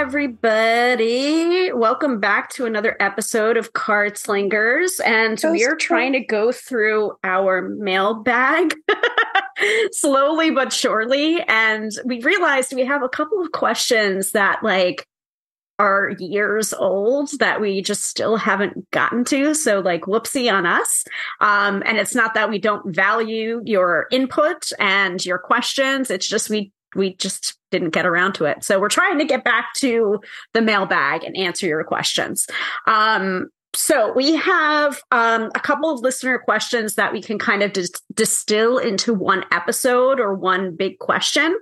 Everybody. 0.00 1.70
Welcome 1.74 2.20
back 2.20 2.48
to 2.54 2.64
another 2.64 2.96
episode 3.00 3.58
of 3.58 3.74
Card 3.74 4.16
Slingers. 4.16 4.98
And 5.00 5.38
we 5.52 5.66
are 5.66 5.76
trying 5.76 6.14
to 6.14 6.20
go 6.20 6.52
through 6.52 7.18
our 7.22 7.68
mailbag 7.68 8.74
slowly 9.92 10.52
but 10.52 10.72
surely. 10.72 11.42
And 11.42 11.92
we 12.06 12.22
realized 12.22 12.72
we 12.72 12.86
have 12.86 13.02
a 13.02 13.10
couple 13.10 13.42
of 13.42 13.52
questions 13.52 14.32
that, 14.32 14.62
like, 14.62 15.06
are 15.78 16.14
years 16.18 16.72
old 16.72 17.38
that 17.38 17.60
we 17.60 17.82
just 17.82 18.04
still 18.04 18.38
haven't 18.38 18.90
gotten 18.92 19.22
to. 19.26 19.54
So, 19.54 19.80
like, 19.80 20.02
whoopsie 20.04 20.50
on 20.50 20.64
us. 20.64 21.04
Um, 21.42 21.82
and 21.84 21.98
it's 21.98 22.14
not 22.14 22.32
that 22.32 22.48
we 22.48 22.58
don't 22.58 22.94
value 22.94 23.60
your 23.66 24.06
input 24.10 24.72
and 24.78 25.22
your 25.22 25.38
questions. 25.38 26.10
It's 26.10 26.26
just 26.26 26.48
we 26.48 26.72
we 26.94 27.14
just 27.14 27.56
didn't 27.70 27.90
get 27.90 28.06
around 28.06 28.34
to 28.34 28.44
it. 28.44 28.64
So 28.64 28.80
we're 28.80 28.88
trying 28.88 29.18
to 29.18 29.24
get 29.24 29.44
back 29.44 29.74
to 29.76 30.20
the 30.52 30.60
mailbag 30.60 31.24
and 31.24 31.36
answer 31.36 31.66
your 31.66 31.84
questions. 31.84 32.46
Um, 32.86 33.48
so 33.72 34.12
we 34.12 34.34
have 34.34 35.00
um, 35.12 35.50
a 35.54 35.60
couple 35.60 35.90
of 35.90 36.00
listener 36.00 36.38
questions 36.38 36.96
that 36.96 37.12
we 37.12 37.22
can 37.22 37.38
kind 37.38 37.62
of 37.62 37.72
dis- 37.72 37.92
distill 38.14 38.78
into 38.78 39.14
one 39.14 39.44
episode 39.52 40.18
or 40.18 40.34
one 40.34 40.74
big 40.74 40.98
question. 40.98 41.56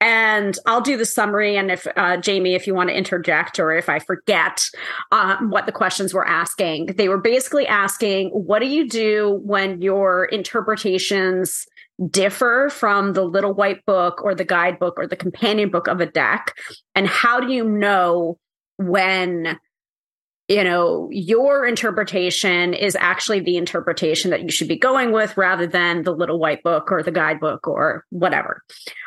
And 0.00 0.58
I'll 0.64 0.80
do 0.80 0.96
the 0.96 1.04
summary. 1.04 1.56
And 1.56 1.70
if 1.70 1.86
uh, 1.96 2.16
Jamie, 2.16 2.54
if 2.54 2.66
you 2.66 2.74
want 2.74 2.88
to 2.88 2.96
interject 2.96 3.58
or 3.58 3.72
if 3.72 3.90
I 3.90 3.98
forget 3.98 4.64
um, 5.12 5.50
what 5.50 5.66
the 5.66 5.72
questions 5.72 6.14
were 6.14 6.26
asking, 6.26 6.86
they 6.96 7.10
were 7.10 7.18
basically 7.18 7.66
asking, 7.66 8.30
what 8.30 8.60
do 8.60 8.66
you 8.66 8.88
do 8.88 9.40
when 9.44 9.82
your 9.82 10.24
interpretations 10.24 11.66
differ 12.10 12.70
from 12.70 13.12
the 13.12 13.24
little 13.24 13.54
white 13.54 13.84
book 13.86 14.22
or 14.22 14.34
the 14.34 14.44
guidebook 14.44 14.94
or 14.96 15.06
the 15.06 15.16
companion 15.16 15.70
book 15.70 15.86
of 15.86 16.00
a 16.00 16.06
deck? 16.06 16.54
And 16.94 17.06
how 17.06 17.40
do 17.40 17.52
you 17.52 17.64
know 17.64 18.38
when 18.78 19.58
you 20.48 20.62
know 20.62 21.08
your 21.10 21.64
interpretation 21.64 22.74
is 22.74 22.96
actually 22.96 23.40
the 23.40 23.56
interpretation 23.56 24.30
that 24.30 24.42
you 24.42 24.50
should 24.50 24.68
be 24.68 24.78
going 24.78 25.12
with 25.12 25.36
rather 25.36 25.66
than 25.66 26.02
the 26.02 26.12
little 26.12 26.38
white 26.38 26.62
book 26.62 26.92
or 26.92 27.02
the 27.02 27.12
guidebook 27.12 27.66
or 27.66 28.04
whatever 28.10 28.62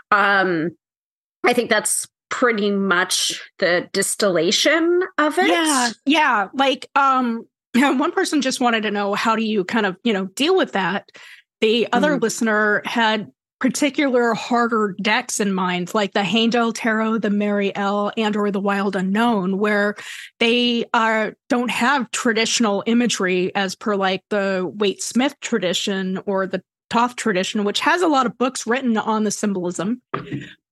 um 0.09 0.71
i 1.43 1.53
think 1.53 1.69
that's 1.69 2.07
pretty 2.29 2.71
much 2.71 3.41
the 3.59 3.89
distillation 3.93 5.01
of 5.17 5.37
it 5.37 5.47
Yeah, 5.47 5.89
yeah. 6.05 6.47
Like, 6.53 6.89
um, 6.95 7.45
one 7.75 8.11
person 8.11 8.41
just 8.41 8.59
wanted 8.59 8.81
to 8.81 8.91
know 8.91 9.13
how 9.13 9.35
do 9.35 9.43
you 9.43 9.63
kind 9.63 9.85
of, 9.85 9.97
you 10.03 10.13
know, 10.13 10.25
deal 10.27 10.55
with 10.55 10.73
that. 10.73 11.07
The 11.61 11.87
other 11.91 12.17
Mhm. 12.17 12.21
listener 12.21 12.81
had 12.85 13.31
particular 13.59 14.35
harder 14.35 14.95
decks 15.01 15.39
in 15.39 15.51
mind, 15.51 15.91
like 15.95 16.13
the 16.13 16.19
Haindl 16.19 16.73
Tarot, 16.75 17.17
the 17.17 17.31
Mary-El, 17.31 18.11
and 18.15 18.35
or 18.35 18.51
the 18.51 18.59
Wild 18.59 18.95
Unknown, 18.95 19.57
where 19.57 19.95
they 20.39 20.85
are 20.93 21.33
don't 21.49 21.71
have 21.71 22.11
traditional 22.11 22.83
imagery 22.85 23.51
as 23.55 23.73
per 23.73 23.95
like 23.95 24.21
the 24.29 24.71
Waite 24.75 25.01
Smith 25.01 25.33
tradition 25.41 26.19
or 26.27 26.45
the 26.45 26.61
Thoth 26.91 27.15
tradition, 27.15 27.63
which 27.63 27.79
has 27.79 28.01
a 28.01 28.07
lot 28.07 28.27
of 28.27 28.37
books 28.37 28.67
written 28.67 28.95
on 28.95 29.23
the 29.23 29.31
symbolism. 29.31 30.01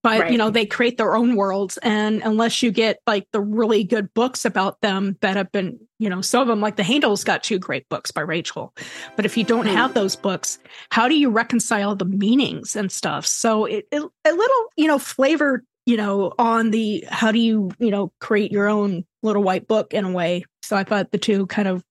But 0.06 0.20
Right. 0.20 0.30
you 0.30 0.38
know, 0.38 0.50
they 0.50 0.66
create 0.66 0.98
their 0.98 1.16
own 1.16 1.34
worlds. 1.34 1.78
And 1.78 2.22
unless 2.22 2.62
you 2.62 2.70
get 2.70 3.00
like 3.08 3.26
the 3.32 3.40
really 3.40 3.82
good 3.82 4.14
books 4.14 4.44
about 4.44 4.80
them 4.80 5.16
that 5.20 5.34
have 5.34 5.50
been, 5.50 5.80
you 5.98 6.08
know, 6.08 6.20
some 6.20 6.42
of 6.42 6.46
them 6.46 6.60
like 6.60 6.76
the 6.76 6.84
Haindl's 6.84 7.24
got 7.24 7.42
two 7.42 7.58
great 7.58 7.88
books 7.88 8.12
by 8.12 8.20
Rachel. 8.20 8.72
But 9.16 9.24
if 9.24 9.36
you 9.36 9.42
don't 9.42 9.66
Hmm. 9.66 9.74
have 9.74 9.94
those 9.94 10.14
books, 10.14 10.60
how 10.92 11.08
do 11.08 11.18
you 11.18 11.28
reconcile 11.28 11.96
the 11.96 12.04
meanings 12.04 12.76
and 12.76 12.92
stuff? 12.92 13.26
So 13.26 13.64
it, 13.64 13.88
it 13.90 14.00
a 14.00 14.30
little, 14.32 14.66
you 14.76 14.86
know, 14.86 15.00
flavor, 15.00 15.64
you 15.86 15.96
know, 15.96 16.32
on 16.38 16.70
the 16.70 17.04
how 17.10 17.32
do 17.32 17.40
you, 17.40 17.72
you 17.80 17.90
know, 17.90 18.12
create 18.20 18.52
your 18.52 18.68
own 18.68 19.04
little 19.24 19.42
white 19.42 19.66
book 19.66 19.92
in 19.92 20.04
a 20.04 20.12
way. 20.12 20.44
So 20.62 20.76
I 20.76 20.84
thought 20.84 21.10
the 21.10 21.18
two 21.18 21.46
kind 21.46 21.66
of 21.66 21.82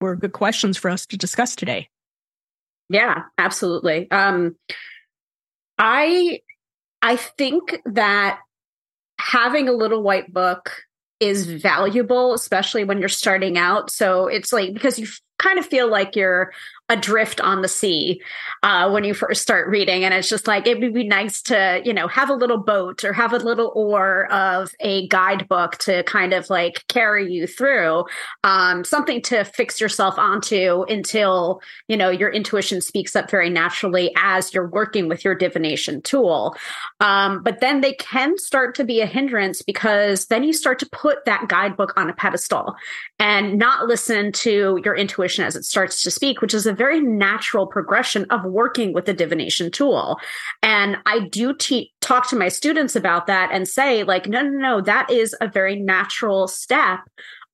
were 0.00 0.16
good 0.16 0.32
questions 0.32 0.76
for 0.76 0.90
us 0.90 1.06
to 1.06 1.16
discuss 1.16 1.54
today. 1.54 1.88
Yeah, 2.88 3.22
absolutely. 3.38 4.10
Um 4.10 4.56
I 5.78 6.40
I 7.02 7.16
think 7.16 7.82
that 7.84 8.38
having 9.18 9.68
a 9.68 9.72
little 9.72 10.02
white 10.02 10.32
book 10.32 10.84
is 11.20 11.46
valuable 11.46 12.34
especially 12.34 12.82
when 12.82 12.98
you're 12.98 13.08
starting 13.08 13.56
out. 13.56 13.90
So 13.92 14.26
it's 14.26 14.52
like 14.52 14.74
because 14.74 14.98
you 14.98 15.06
kind 15.38 15.58
of 15.58 15.66
feel 15.66 15.88
like 15.88 16.16
you're 16.16 16.52
adrift 16.92 17.40
on 17.40 17.62
the 17.62 17.68
sea 17.68 18.20
uh, 18.62 18.90
when 18.90 19.02
you 19.02 19.14
first 19.14 19.40
start 19.40 19.68
reading. 19.68 20.04
And 20.04 20.12
it's 20.12 20.28
just 20.28 20.46
like 20.46 20.66
it 20.66 20.78
would 20.78 20.92
be 20.92 21.08
nice 21.08 21.40
to 21.42 21.80
you 21.84 21.92
know 21.92 22.06
have 22.06 22.28
a 22.28 22.34
little 22.34 22.58
boat 22.58 23.02
or 23.02 23.12
have 23.12 23.32
a 23.32 23.38
little 23.38 23.72
oar 23.74 24.30
of 24.30 24.72
a 24.80 25.08
guidebook 25.08 25.78
to 25.78 26.02
kind 26.04 26.32
of 26.32 26.50
like 26.50 26.86
carry 26.88 27.32
you 27.32 27.46
through 27.46 28.04
um, 28.44 28.84
something 28.84 29.22
to 29.22 29.44
fix 29.44 29.80
yourself 29.80 30.18
onto 30.18 30.82
until 30.88 31.62
you 31.88 31.96
know 31.96 32.10
your 32.10 32.30
intuition 32.30 32.80
speaks 32.80 33.16
up 33.16 33.30
very 33.30 33.48
naturally 33.48 34.12
as 34.16 34.52
you're 34.52 34.68
working 34.68 35.08
with 35.08 35.24
your 35.24 35.34
divination 35.34 36.02
tool. 36.02 36.54
Um, 37.00 37.42
but 37.42 37.60
then 37.60 37.80
they 37.80 37.94
can 37.94 38.36
start 38.38 38.74
to 38.76 38.84
be 38.84 39.00
a 39.00 39.06
hindrance 39.06 39.62
because 39.62 40.26
then 40.26 40.44
you 40.44 40.52
start 40.52 40.78
to 40.80 40.88
put 40.90 41.24
that 41.24 41.48
guidebook 41.48 41.94
on 41.96 42.10
a 42.10 42.12
pedestal 42.12 42.74
and 43.18 43.58
not 43.58 43.86
listen 43.86 44.30
to 44.32 44.80
your 44.84 44.94
intuition 44.94 45.44
as 45.44 45.56
it 45.56 45.64
starts 45.64 46.02
to 46.02 46.10
speak 46.10 46.42
which 46.42 46.52
is 46.52 46.66
a 46.66 46.72
very 46.82 47.00
natural 47.00 47.66
progression 47.66 48.26
of 48.30 48.44
working 48.44 48.92
with 48.92 49.04
the 49.04 49.14
divination 49.14 49.70
tool 49.70 50.18
and 50.62 50.96
i 51.06 51.20
do 51.28 51.54
te- 51.54 51.92
talk 52.00 52.28
to 52.28 52.34
my 52.34 52.48
students 52.48 52.96
about 52.96 53.28
that 53.28 53.50
and 53.52 53.68
say 53.68 54.02
like 54.02 54.26
no 54.26 54.42
no 54.42 54.58
no 54.58 54.80
that 54.80 55.08
is 55.10 55.36
a 55.40 55.46
very 55.46 55.76
natural 55.76 56.48
step 56.48 57.00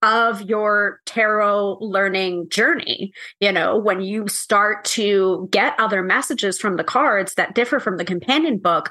of 0.02 0.42
your 0.42 1.00
tarot 1.06 1.78
learning 1.80 2.48
journey. 2.50 3.12
You 3.40 3.52
know, 3.52 3.76
when 3.76 4.00
you 4.00 4.28
start 4.28 4.84
to 4.96 5.48
get 5.50 5.78
other 5.78 6.02
messages 6.02 6.58
from 6.58 6.76
the 6.76 6.84
cards 6.84 7.34
that 7.34 7.54
differ 7.54 7.80
from 7.80 7.96
the 7.96 8.04
companion 8.04 8.58
book, 8.58 8.90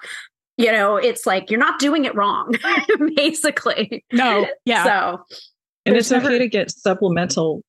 you 0.58 0.72
know, 0.72 0.98
it's 0.98 1.26
like 1.26 1.50
you're 1.50 1.60
not 1.60 1.80
doing 1.80 2.06
it 2.06 2.16
wrong, 2.16 2.54
basically. 3.16 4.04
No, 4.12 4.48
yeah. 4.66 4.84
So, 4.84 5.38
and 5.86 5.96
it's 5.96 6.12
okay 6.12 6.40
to 6.40 6.50
get 6.50 6.72
supplemental 6.72 7.62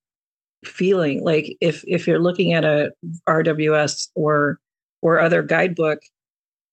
feeling 0.64 1.22
like 1.22 1.56
if 1.60 1.84
if 1.86 2.06
you're 2.06 2.18
looking 2.18 2.52
at 2.52 2.64
a 2.64 2.90
rws 3.28 4.08
or 4.14 4.58
or 5.02 5.20
other 5.20 5.42
guidebook 5.42 6.00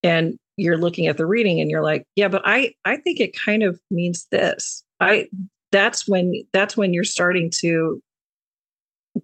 and 0.02 0.38
you're 0.58 0.78
looking 0.78 1.08
at 1.08 1.18
the 1.18 1.26
reading 1.26 1.60
and 1.60 1.70
you're 1.70 1.84
like 1.84 2.04
yeah 2.16 2.28
but 2.28 2.42
i 2.46 2.74
i 2.86 2.98
think 2.98 3.20
it 3.20 3.36
kind 3.38 3.64
of 3.64 3.80
means 3.92 4.28
this. 4.32 4.84
I 5.00 5.28
that's 5.72 6.08
when 6.08 6.34
that's 6.54 6.78
when 6.78 6.94
you're 6.94 7.04
starting 7.04 7.52
to 7.60 8.02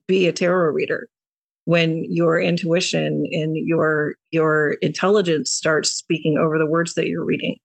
be 0.07 0.27
a 0.27 0.33
tarot 0.33 0.71
reader. 0.71 1.07
When 1.65 2.05
your 2.11 2.39
intuition 2.41 3.25
and 3.31 3.55
your 3.55 4.15
your 4.31 4.73
intelligence 4.81 5.51
starts 5.51 5.91
speaking 5.91 6.37
over 6.37 6.57
the 6.57 6.65
words 6.65 6.95
that 6.95 7.07
you're 7.07 7.23
reading 7.23 7.57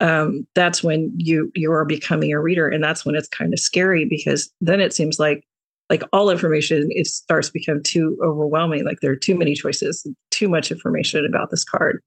um, 0.00 0.46
that's 0.54 0.82
when 0.82 1.12
you 1.16 1.52
you 1.54 1.70
are 1.72 1.84
becoming 1.84 2.32
a 2.32 2.40
reader 2.40 2.68
and 2.68 2.82
that's 2.82 3.04
when 3.04 3.14
it's 3.14 3.28
kind 3.28 3.52
of 3.52 3.60
scary 3.60 4.04
because 4.04 4.50
then 4.60 4.80
it 4.80 4.92
seems 4.92 5.18
like 5.18 5.44
like 5.90 6.04
all 6.12 6.30
information 6.30 6.88
it 6.90 7.08
starts 7.08 7.48
to 7.48 7.52
become 7.52 7.82
too 7.82 8.16
overwhelming. 8.24 8.84
Like 8.84 9.00
there 9.00 9.10
are 9.10 9.16
too 9.16 9.36
many 9.36 9.54
choices 9.54 10.06
too 10.30 10.48
much 10.48 10.70
information 10.70 11.26
about 11.26 11.50
this 11.50 11.64
card. 11.64 12.00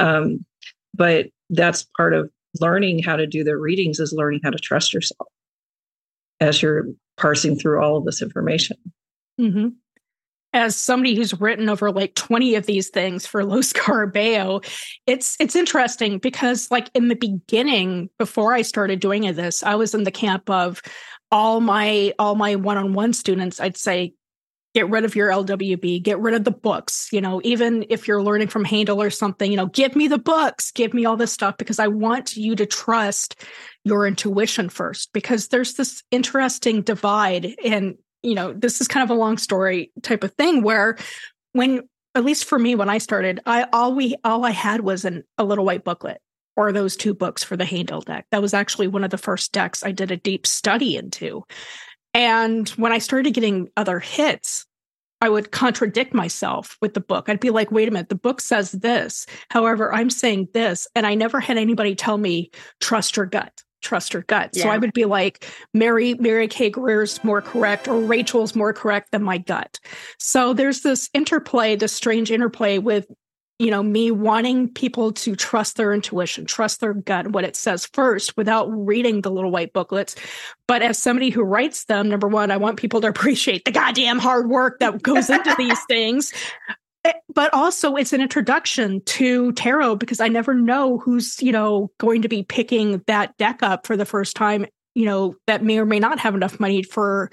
Um, 0.00 0.44
but 0.94 1.28
that's 1.48 1.86
part 1.96 2.12
of 2.12 2.28
learning 2.60 3.02
how 3.02 3.16
to 3.16 3.26
do 3.26 3.44
the 3.44 3.56
readings 3.56 4.00
is 4.00 4.12
learning 4.12 4.40
how 4.42 4.50
to 4.50 4.58
trust 4.58 4.92
yourself 4.92 5.28
as 6.40 6.60
you're 6.60 6.86
parsing 7.16 7.56
through 7.56 7.80
all 7.80 7.96
of 7.96 8.04
this 8.04 8.20
information. 8.20 8.76
Hmm 9.38 9.68
As 10.52 10.74
somebody 10.74 11.14
who's 11.14 11.38
written 11.40 11.68
over 11.68 11.92
like 11.92 12.14
20 12.16 12.56
of 12.56 12.66
these 12.66 12.88
things 12.88 13.26
for 13.26 13.44
Los 13.44 13.72
Carabeo, 13.74 14.64
it's 15.06 15.36
it's 15.38 15.54
interesting 15.54 16.18
because 16.18 16.70
like 16.70 16.90
in 16.94 17.08
the 17.08 17.14
beginning, 17.14 18.10
before 18.18 18.54
I 18.54 18.62
started 18.62 18.98
doing 18.98 19.22
this, 19.34 19.62
I 19.62 19.76
was 19.76 19.94
in 19.94 20.02
the 20.02 20.10
camp 20.10 20.50
of 20.50 20.82
all 21.30 21.60
my 21.60 22.12
all 22.18 22.34
my 22.34 22.56
one-on-one 22.56 23.12
students, 23.12 23.60
I'd 23.60 23.76
say, 23.76 24.14
get 24.74 24.88
rid 24.88 25.04
of 25.04 25.16
your 25.16 25.30
LWB, 25.30 26.02
get 26.02 26.18
rid 26.20 26.34
of 26.34 26.44
the 26.44 26.50
books. 26.50 27.08
You 27.12 27.20
know, 27.20 27.40
even 27.44 27.84
if 27.88 28.06
you're 28.06 28.22
learning 28.22 28.48
from 28.48 28.64
Haindl 28.64 28.98
or 28.98 29.10
something, 29.10 29.50
you 29.50 29.56
know, 29.56 29.66
give 29.66 29.96
me 29.96 30.08
the 30.08 30.18
books, 30.18 30.70
give 30.70 30.94
me 30.94 31.04
all 31.04 31.16
this 31.16 31.32
stuff 31.32 31.56
because 31.56 31.78
I 31.78 31.88
want 31.88 32.36
you 32.36 32.54
to 32.56 32.66
trust 32.66 33.42
your 33.84 34.06
intuition 34.06 34.68
first 34.68 35.12
because 35.12 35.48
there's 35.48 35.74
this 35.74 36.02
interesting 36.10 36.82
divide. 36.82 37.54
And, 37.64 37.96
you 38.22 38.34
know, 38.34 38.52
this 38.52 38.80
is 38.80 38.88
kind 38.88 39.02
of 39.02 39.10
a 39.10 39.18
long 39.18 39.38
story 39.38 39.90
type 40.02 40.22
of 40.22 40.32
thing 40.34 40.62
where 40.62 40.96
when, 41.52 41.82
at 42.14 42.24
least 42.24 42.44
for 42.44 42.58
me, 42.58 42.74
when 42.74 42.88
I 42.88 42.98
started, 42.98 43.40
I 43.46 43.66
all 43.72 43.94
we 43.94 44.16
all 44.24 44.44
I 44.44 44.50
had 44.50 44.80
was 44.82 45.04
an, 45.04 45.24
a 45.38 45.44
little 45.44 45.64
white 45.64 45.84
booklet 45.84 46.20
or 46.56 46.72
those 46.72 46.96
two 46.96 47.14
books 47.14 47.42
for 47.44 47.56
the 47.56 47.64
Haindl 47.64 48.04
deck. 48.04 48.26
That 48.30 48.42
was 48.42 48.54
actually 48.54 48.88
one 48.88 49.04
of 49.04 49.10
the 49.10 49.18
first 49.18 49.52
decks 49.52 49.84
I 49.84 49.92
did 49.92 50.10
a 50.10 50.16
deep 50.16 50.46
study 50.46 50.96
into. 50.96 51.44
And 52.12 52.68
when 52.70 52.92
I 52.92 52.98
started 52.98 53.34
getting 53.34 53.68
other 53.76 54.00
hits, 54.00 54.66
I 55.22 55.28
would 55.28 55.52
contradict 55.52 56.14
myself 56.14 56.76
with 56.80 56.94
the 56.94 57.00
book. 57.00 57.28
I'd 57.28 57.40
be 57.40 57.50
like, 57.50 57.70
wait 57.70 57.88
a 57.88 57.90
minute, 57.90 58.08
the 58.08 58.14
book 58.14 58.40
says 58.40 58.72
this. 58.72 59.26
However, 59.50 59.94
I'm 59.94 60.10
saying 60.10 60.48
this. 60.54 60.88
And 60.94 61.06
I 61.06 61.14
never 61.14 61.40
had 61.40 61.58
anybody 61.58 61.94
tell 61.94 62.16
me, 62.16 62.50
trust 62.80 63.16
your 63.16 63.26
gut, 63.26 63.62
trust 63.82 64.14
your 64.14 64.22
gut. 64.22 64.50
Yeah. 64.54 64.62
So 64.62 64.68
I 64.70 64.78
would 64.78 64.94
be 64.94 65.04
like, 65.04 65.46
Mary, 65.74 66.14
Mary 66.14 66.48
K. 66.48 66.70
Greer's 66.70 67.22
more 67.22 67.42
correct, 67.42 67.86
or 67.86 68.00
Rachel's 68.00 68.56
more 68.56 68.72
correct 68.72 69.12
than 69.12 69.22
my 69.22 69.36
gut. 69.38 69.78
So 70.18 70.54
there's 70.54 70.80
this 70.80 71.10
interplay, 71.12 71.76
this 71.76 71.92
strange 71.92 72.30
interplay 72.30 72.78
with 72.78 73.06
you 73.60 73.70
know, 73.70 73.82
me 73.82 74.10
wanting 74.10 74.70
people 74.70 75.12
to 75.12 75.36
trust 75.36 75.76
their 75.76 75.92
intuition, 75.92 76.46
trust 76.46 76.80
their 76.80 76.94
gut, 76.94 77.32
what 77.32 77.44
it 77.44 77.54
says 77.54 77.84
first 77.92 78.34
without 78.34 78.64
reading 78.70 79.20
the 79.20 79.30
little 79.30 79.50
white 79.50 79.74
booklets. 79.74 80.16
But 80.66 80.80
as 80.80 80.98
somebody 80.98 81.28
who 81.28 81.42
writes 81.42 81.84
them, 81.84 82.08
number 82.08 82.26
one, 82.26 82.50
I 82.50 82.56
want 82.56 82.78
people 82.78 83.02
to 83.02 83.08
appreciate 83.10 83.66
the 83.66 83.70
goddamn 83.70 84.18
hard 84.18 84.48
work 84.48 84.78
that 84.80 85.02
goes 85.02 85.28
into 85.28 85.54
these 85.58 85.78
things. 85.84 86.32
Eh, 87.04 87.12
but 87.34 87.52
also 87.52 87.96
it's 87.96 88.14
an 88.14 88.22
introduction 88.22 89.02
to 89.02 89.52
tarot 89.52 89.96
because 89.96 90.20
I 90.20 90.28
never 90.28 90.54
know 90.54 90.96
who's, 90.96 91.42
you 91.42 91.52
know, 91.52 91.90
going 91.98 92.22
to 92.22 92.28
be 92.28 92.42
picking 92.42 93.02
that 93.08 93.36
deck 93.36 93.62
up 93.62 93.86
for 93.86 93.94
the 93.94 94.06
first 94.06 94.36
time 94.36 94.64
you 95.00 95.06
know 95.06 95.34
that 95.46 95.64
may 95.64 95.78
or 95.78 95.86
may 95.86 95.98
not 95.98 96.18
have 96.18 96.34
enough 96.34 96.60
money 96.60 96.82
for 96.82 97.30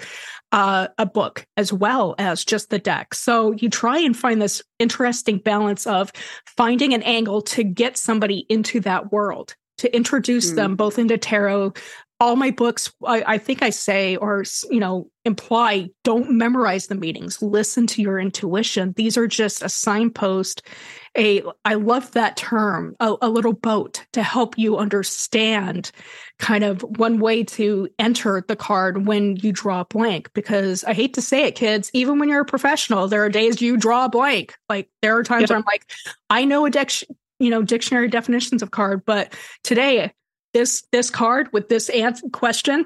uh, 0.53 0.87
a 0.97 1.05
book 1.05 1.45
as 1.57 1.73
well 1.73 2.15
as 2.17 2.45
just 2.45 2.69
the 2.69 2.79
deck 2.79 3.13
so 3.13 3.51
you 3.51 3.69
try 3.69 3.97
and 3.97 4.15
find 4.15 4.41
this 4.41 4.63
interesting 4.79 5.37
balance 5.37 5.85
of 5.85 6.11
finding 6.45 6.93
an 6.93 7.03
angle 7.03 7.41
to 7.41 7.63
get 7.63 7.97
somebody 7.97 8.45
into 8.47 8.79
that 8.79 9.11
world 9.11 9.55
to 9.77 9.93
introduce 9.93 10.51
mm. 10.51 10.55
them 10.55 10.75
both 10.75 10.97
into 10.97 11.17
tarot 11.17 11.73
all 12.19 12.35
my 12.35 12.51
books 12.51 12.91
I, 13.05 13.23
I, 13.27 13.37
think 13.37 13.61
i 13.61 13.69
say 13.69 14.15
or 14.15 14.43
you 14.69 14.79
know 14.79 15.09
imply 15.25 15.89
don't 16.03 16.31
memorize 16.31 16.87
the 16.87 16.95
meanings 16.95 17.41
listen 17.41 17.85
to 17.87 18.01
your 18.01 18.19
intuition. 18.19 18.93
These 18.95 19.17
are 19.17 19.27
just 19.27 19.61
a 19.61 19.69
signpost 19.69 20.61
a 21.17 21.43
i 21.65 21.75
love 21.75 22.11
that 22.11 22.37
term 22.37 22.95
a, 22.99 23.15
a 23.21 23.29
little 23.29 23.53
boat 23.53 24.05
to 24.13 24.23
help 24.23 24.57
you 24.57 24.77
understand 24.77 25.91
kind 26.39 26.63
of 26.63 26.81
one 26.97 27.19
way 27.19 27.43
to 27.43 27.89
enter 27.99 28.43
the 28.47 28.55
card 28.55 29.05
when 29.07 29.35
you 29.37 29.51
draw 29.51 29.81
a 29.81 29.85
blank. 29.85 30.31
Because 30.33 30.83
i 30.85 30.93
hate 30.93 31.13
to 31.13 31.21
say 31.21 31.43
it 31.43 31.55
kids 31.55 31.91
even 31.93 32.19
when 32.19 32.29
you're 32.29 32.41
a 32.41 32.45
professional 32.45 33.07
there 33.07 33.23
are 33.23 33.29
days 33.29 33.61
you 33.61 33.77
draw 33.77 34.05
a 34.05 34.09
blank. 34.09 34.55
Like 34.69 34.89
there 35.01 35.17
are 35.17 35.23
times 35.23 35.49
where 35.49 35.57
i'm 35.57 35.65
like 35.65 35.85
i 36.29 36.45
know 36.45 36.65
a 36.65 36.69
deck 36.71 36.91
you 37.39 37.49
know 37.49 37.61
dictionary 37.61 38.07
definitions 38.07 38.63
of 38.63 38.71
card 38.71 39.03
but 39.05 39.33
today 39.63 40.11
this 40.57 40.83
this 40.92 41.09
card 41.09 41.51
with 41.54 41.69
this 41.69 41.89
answer 41.89 42.27
question 42.33 42.83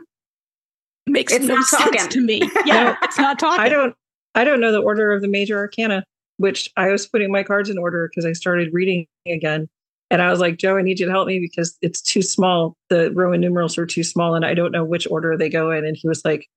makes 1.08 1.32
it's 1.32 1.46
no 1.46 1.56
sense 1.56 1.70
talking. 1.70 2.10
to 2.10 2.22
me. 2.22 2.42
Yeah, 2.66 2.98
it's 3.02 3.18
not 3.18 3.40
talking. 3.40 3.62
I 3.62 3.70
don't 3.70 3.96
I 4.36 4.44
don't 4.44 4.60
know 4.60 4.72
the 4.72 4.82
order 4.82 5.14
of 5.14 5.22
the 5.22 5.28
major 5.28 5.58
arcana, 5.58 6.04
which 6.38 6.70
I 6.76 6.90
was 6.90 7.08
putting 7.08 7.32
my 7.32 7.44
cards 7.44 7.70
in 7.70 7.78
order 7.78 8.10
because 8.10 8.26
I 8.26 8.34
started 8.34 8.74
reading 8.74 9.08
again. 9.26 9.70
And 10.10 10.22
I 10.22 10.30
was 10.30 10.42
like, 10.42 10.58
Joe, 10.58 10.76
I 10.76 10.82
need 10.82 11.00
you 11.00 11.06
to 11.06 11.12
help 11.12 11.28
me 11.28 11.40
because 11.40 11.78
it's 11.82 12.02
too 12.02 12.22
small. 12.22 12.76
The 12.90 13.12
Roman 13.14 13.40
numerals 13.40 13.78
are 13.78 13.86
too 13.86 14.04
small, 14.04 14.36
and 14.36 14.46
I 14.46 14.54
don't 14.54 14.74
know 14.74 14.84
which 14.84 15.08
order 15.10 15.38
they 15.38 15.48
go 15.48 15.72
in. 15.72 15.86
And 15.86 15.96
he 15.96 16.10
was 16.10 16.26
like, 16.26 16.48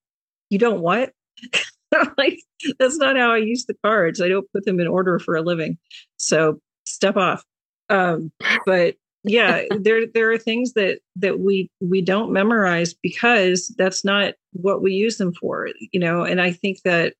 You 0.50 0.58
don't 0.58 0.80
what? 0.80 1.12
like, 2.18 2.40
that's 2.80 2.96
not 2.96 3.16
how 3.16 3.30
I 3.30 3.36
use 3.36 3.66
the 3.66 3.76
cards. 3.84 4.20
I 4.20 4.26
don't 4.26 4.50
put 4.52 4.64
them 4.64 4.80
in 4.80 4.88
order 4.88 5.20
for 5.20 5.36
a 5.36 5.42
living. 5.42 5.78
So 6.16 6.58
step 6.84 7.16
off. 7.16 7.44
Um, 7.88 8.32
but 8.66 8.96
yeah 9.24 9.62
there 9.80 10.06
there 10.06 10.30
are 10.30 10.38
things 10.38 10.74
that 10.74 11.00
that 11.16 11.40
we 11.40 11.70
we 11.80 12.00
don't 12.00 12.32
memorize 12.32 12.94
because 12.94 13.74
that's 13.76 14.04
not 14.04 14.34
what 14.52 14.82
we 14.82 14.92
use 14.92 15.16
them 15.16 15.32
for 15.32 15.68
you 15.92 16.00
know 16.00 16.22
and 16.22 16.40
i 16.40 16.52
think 16.52 16.80
that 16.84 17.14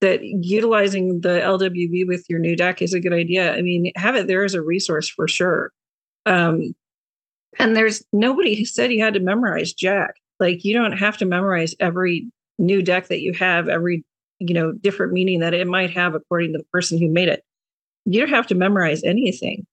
that 0.00 0.22
utilizing 0.22 1.20
the 1.20 1.40
lwb 1.40 2.06
with 2.06 2.24
your 2.28 2.38
new 2.38 2.54
deck 2.56 2.80
is 2.80 2.94
a 2.94 3.00
good 3.00 3.12
idea. 3.12 3.54
I 3.54 3.62
mean 3.62 3.92
have 3.96 4.14
it 4.16 4.26
there 4.26 4.44
as 4.44 4.54
a 4.54 4.62
resource 4.62 5.08
for 5.08 5.26
sure. 5.26 5.72
Um 6.26 6.74
and 7.58 7.76
there's 7.76 8.04
nobody 8.12 8.54
who 8.54 8.64
said 8.64 8.92
you 8.92 9.02
had 9.02 9.14
to 9.14 9.20
memorize 9.20 9.72
jack. 9.72 10.14
Like 10.38 10.64
you 10.64 10.74
don't 10.74 10.96
have 10.96 11.16
to 11.18 11.26
memorize 11.26 11.74
every 11.80 12.30
new 12.58 12.82
deck 12.82 13.08
that 13.08 13.20
you 13.20 13.32
have 13.34 13.68
every 13.68 14.04
you 14.38 14.54
know 14.54 14.72
different 14.72 15.12
meaning 15.12 15.40
that 15.40 15.54
it 15.54 15.66
might 15.66 15.90
have 15.90 16.14
according 16.14 16.52
to 16.52 16.58
the 16.58 16.64
person 16.72 16.98
who 16.98 17.08
made 17.08 17.28
it. 17.28 17.42
You 18.04 18.20
don't 18.20 18.30
have 18.30 18.46
to 18.48 18.54
memorize 18.54 19.02
anything 19.02 19.66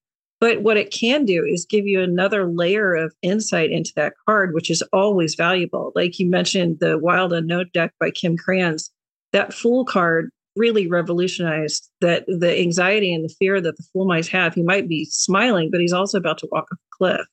but 0.45 0.61
what 0.61 0.77
it 0.77 0.91
can 0.91 1.25
do 1.25 1.43
is 1.43 1.65
give 1.65 1.87
you 1.87 1.99
another 1.99 2.45
layer 2.45 2.93
of 2.93 3.15
insight 3.23 3.71
into 3.71 3.91
that 3.95 4.13
card, 4.27 4.53
which 4.53 4.69
is 4.69 4.83
always 4.93 5.33
valuable. 5.33 5.91
Like 5.95 6.19
you 6.19 6.29
mentioned, 6.29 6.77
the 6.79 6.99
Wild 6.99 7.33
Unknown 7.33 7.71
deck 7.73 7.95
by 7.99 8.11
Kim 8.11 8.37
Krans, 8.37 8.91
that 9.33 9.55
Fool 9.55 9.85
card 9.85 10.29
really 10.55 10.85
revolutionized 10.85 11.89
that 11.99 12.25
the 12.27 12.61
anxiety 12.61 13.11
and 13.11 13.25
the 13.25 13.33
fear 13.39 13.59
that 13.59 13.75
the 13.75 13.83
fool 13.91 14.05
might 14.05 14.27
have. 14.27 14.53
He 14.53 14.61
might 14.61 14.87
be 14.87 15.05
smiling, 15.05 15.71
but 15.71 15.81
he's 15.81 15.93
also 15.93 16.19
about 16.19 16.37
to 16.37 16.47
walk 16.51 16.67
off 16.71 16.77
a 16.77 16.95
cliff. 16.95 17.27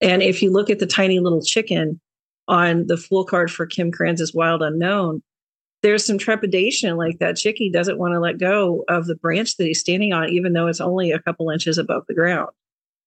And 0.00 0.22
if 0.22 0.42
you 0.42 0.50
look 0.50 0.70
at 0.70 0.78
the 0.78 0.86
tiny 0.86 1.18
little 1.18 1.42
chicken 1.42 2.00
on 2.48 2.86
the 2.86 2.96
Fool 2.96 3.26
card 3.26 3.52
for 3.52 3.66
Kim 3.66 3.92
Krans's 3.92 4.32
Wild 4.32 4.62
Unknown, 4.62 5.22
there's 5.82 6.04
some 6.04 6.18
trepidation 6.18 6.96
like 6.96 7.18
that 7.18 7.36
chickie 7.36 7.70
doesn't 7.70 7.98
want 7.98 8.12
to 8.12 8.20
let 8.20 8.38
go 8.38 8.84
of 8.88 9.06
the 9.06 9.14
branch 9.14 9.56
that 9.56 9.66
he's 9.66 9.80
standing 9.80 10.12
on 10.12 10.28
even 10.28 10.52
though 10.52 10.66
it's 10.66 10.80
only 10.80 11.12
a 11.12 11.20
couple 11.20 11.50
inches 11.50 11.78
above 11.78 12.04
the 12.08 12.14
ground. 12.14 12.50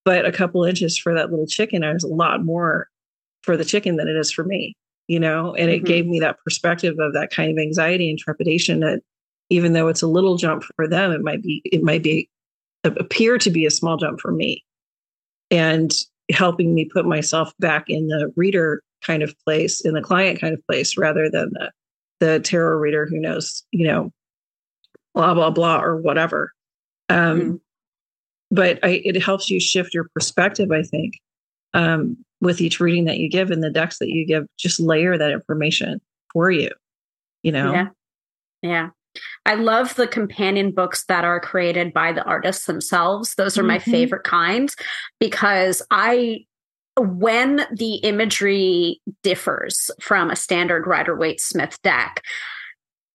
But 0.04 0.26
a 0.26 0.32
couple 0.32 0.64
inches 0.64 0.98
for 0.98 1.14
that 1.14 1.30
little 1.30 1.46
chicken 1.46 1.84
is 1.84 2.04
a 2.04 2.08
lot 2.08 2.44
more 2.44 2.88
for 3.44 3.56
the 3.56 3.66
chicken 3.66 3.98
than 3.98 4.08
it 4.08 4.16
is 4.16 4.32
for 4.32 4.44
me 4.44 4.76
you 5.12 5.20
know? 5.20 5.54
And 5.56 5.70
it 5.70 5.80
mm-hmm. 5.80 5.86
gave 5.86 6.08
me 6.08 6.22
that 6.22 6.38
perspective 6.42 6.96
of 6.98 7.14
that 7.14 7.32
kind 7.32 7.52
of 7.52 7.62
anxiety 7.62 8.10
and 8.10 8.18
trepidation 8.18 8.80
that 8.80 9.02
even 9.50 9.74
though 9.74 9.90
it's 9.90 10.02
a 10.02 10.08
little 10.08 10.38
jump 10.38 10.64
for 10.78 10.88
them 10.88 11.12
it 11.12 11.20
might 11.22 11.44
be 11.44 11.62
it 11.66 11.84
might 11.84 12.02
be 12.02 12.30
appear 12.86 13.38
to 13.38 13.50
be 13.50 13.66
a 13.66 13.72
small 13.72 13.98
jump 13.98 14.22
for 14.22 14.32
me. 14.32 14.64
And 15.50 15.92
helping 16.32 16.74
me 16.74 16.86
put 16.86 17.06
myself 17.06 17.52
back 17.60 17.90
in 17.90 18.08
the 18.08 18.32
reader 18.38 18.84
kind 19.04 19.22
of 19.22 19.36
place 19.44 19.82
in 19.82 19.96
the 19.96 20.02
client 20.02 20.40
kind 20.40 20.54
of 20.54 20.66
place 20.66 20.98
rather 20.98 21.30
than 21.30 21.50
the 21.52 21.70
the 22.22 22.40
tarot 22.40 22.78
reader 22.78 23.06
who 23.06 23.20
knows, 23.20 23.64
you 23.72 23.86
know, 23.86 24.14
blah, 25.14 25.34
blah, 25.34 25.50
blah, 25.50 25.82
or 25.82 25.98
whatever. 25.98 26.54
Um, 27.10 27.40
mm-hmm. 27.40 27.56
But 28.52 28.80
I, 28.84 29.02
it 29.04 29.22
helps 29.22 29.50
you 29.50 29.60
shift 29.60 29.94
your 29.94 30.08
perspective, 30.14 30.72
I 30.72 30.84
think, 30.84 31.16
um, 31.74 32.18
with 32.40 32.62
each 32.62 32.80
reading 32.80 33.06
that 33.06 33.18
you 33.18 33.30
give 33.30 33.50
and 33.50 33.64
the 33.64 33.70
decks 33.70 33.98
that 34.00 34.10
you 34.10 34.26
give, 34.26 34.46
just 34.58 34.80
layer 34.80 35.18
that 35.18 35.32
information 35.32 36.00
for 36.32 36.52
you, 36.52 36.70
you 37.44 37.52
know? 37.52 37.74
Yeah. 37.74 37.88
Yeah. 38.62 38.90
I 39.46 39.56
love 39.56 39.96
the 39.96 40.08
companion 40.08 40.72
books 40.72 41.06
that 41.06 41.26
are 41.26 41.40
created 41.40 41.92
by 41.92 42.14
the 42.14 42.24
artists 42.24 42.66
themselves. 42.66 43.36
Those 43.36 43.58
are 43.58 43.62
mm-hmm. 43.62 43.68
my 43.68 43.80
favorite 43.80 44.24
kinds 44.24 44.76
because 45.20 45.82
I 45.90 46.46
when 47.02 47.66
the 47.72 47.96
imagery 47.96 49.02
differs 49.24 49.92
from 50.00 50.30
a 50.30 50.36
standard 50.36 50.88
Rider 50.88 51.16
Waite 51.16 51.42
Smith 51.42 51.78
deck, 51.82 52.24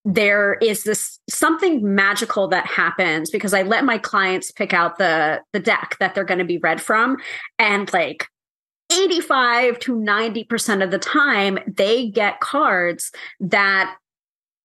there 0.06 0.54
is 0.62 0.84
this 0.84 1.18
something 1.28 1.94
magical 1.94 2.46
that 2.48 2.64
happens 2.64 3.28
because 3.28 3.52
I 3.52 3.62
let 3.62 3.84
my 3.84 3.98
clients 3.98 4.52
pick 4.52 4.72
out 4.72 4.98
the 4.98 5.40
the 5.52 5.58
deck 5.58 5.96
that 5.98 6.14
they're 6.14 6.24
going 6.24 6.38
to 6.38 6.44
be 6.44 6.58
read 6.58 6.80
from 6.80 7.16
and 7.58 7.92
like 7.92 8.28
85 8.92 9.80
to 9.80 9.96
90% 9.96 10.84
of 10.84 10.92
the 10.92 10.98
time 10.98 11.58
they 11.66 12.08
get 12.08 12.38
cards 12.38 13.10
that 13.40 13.96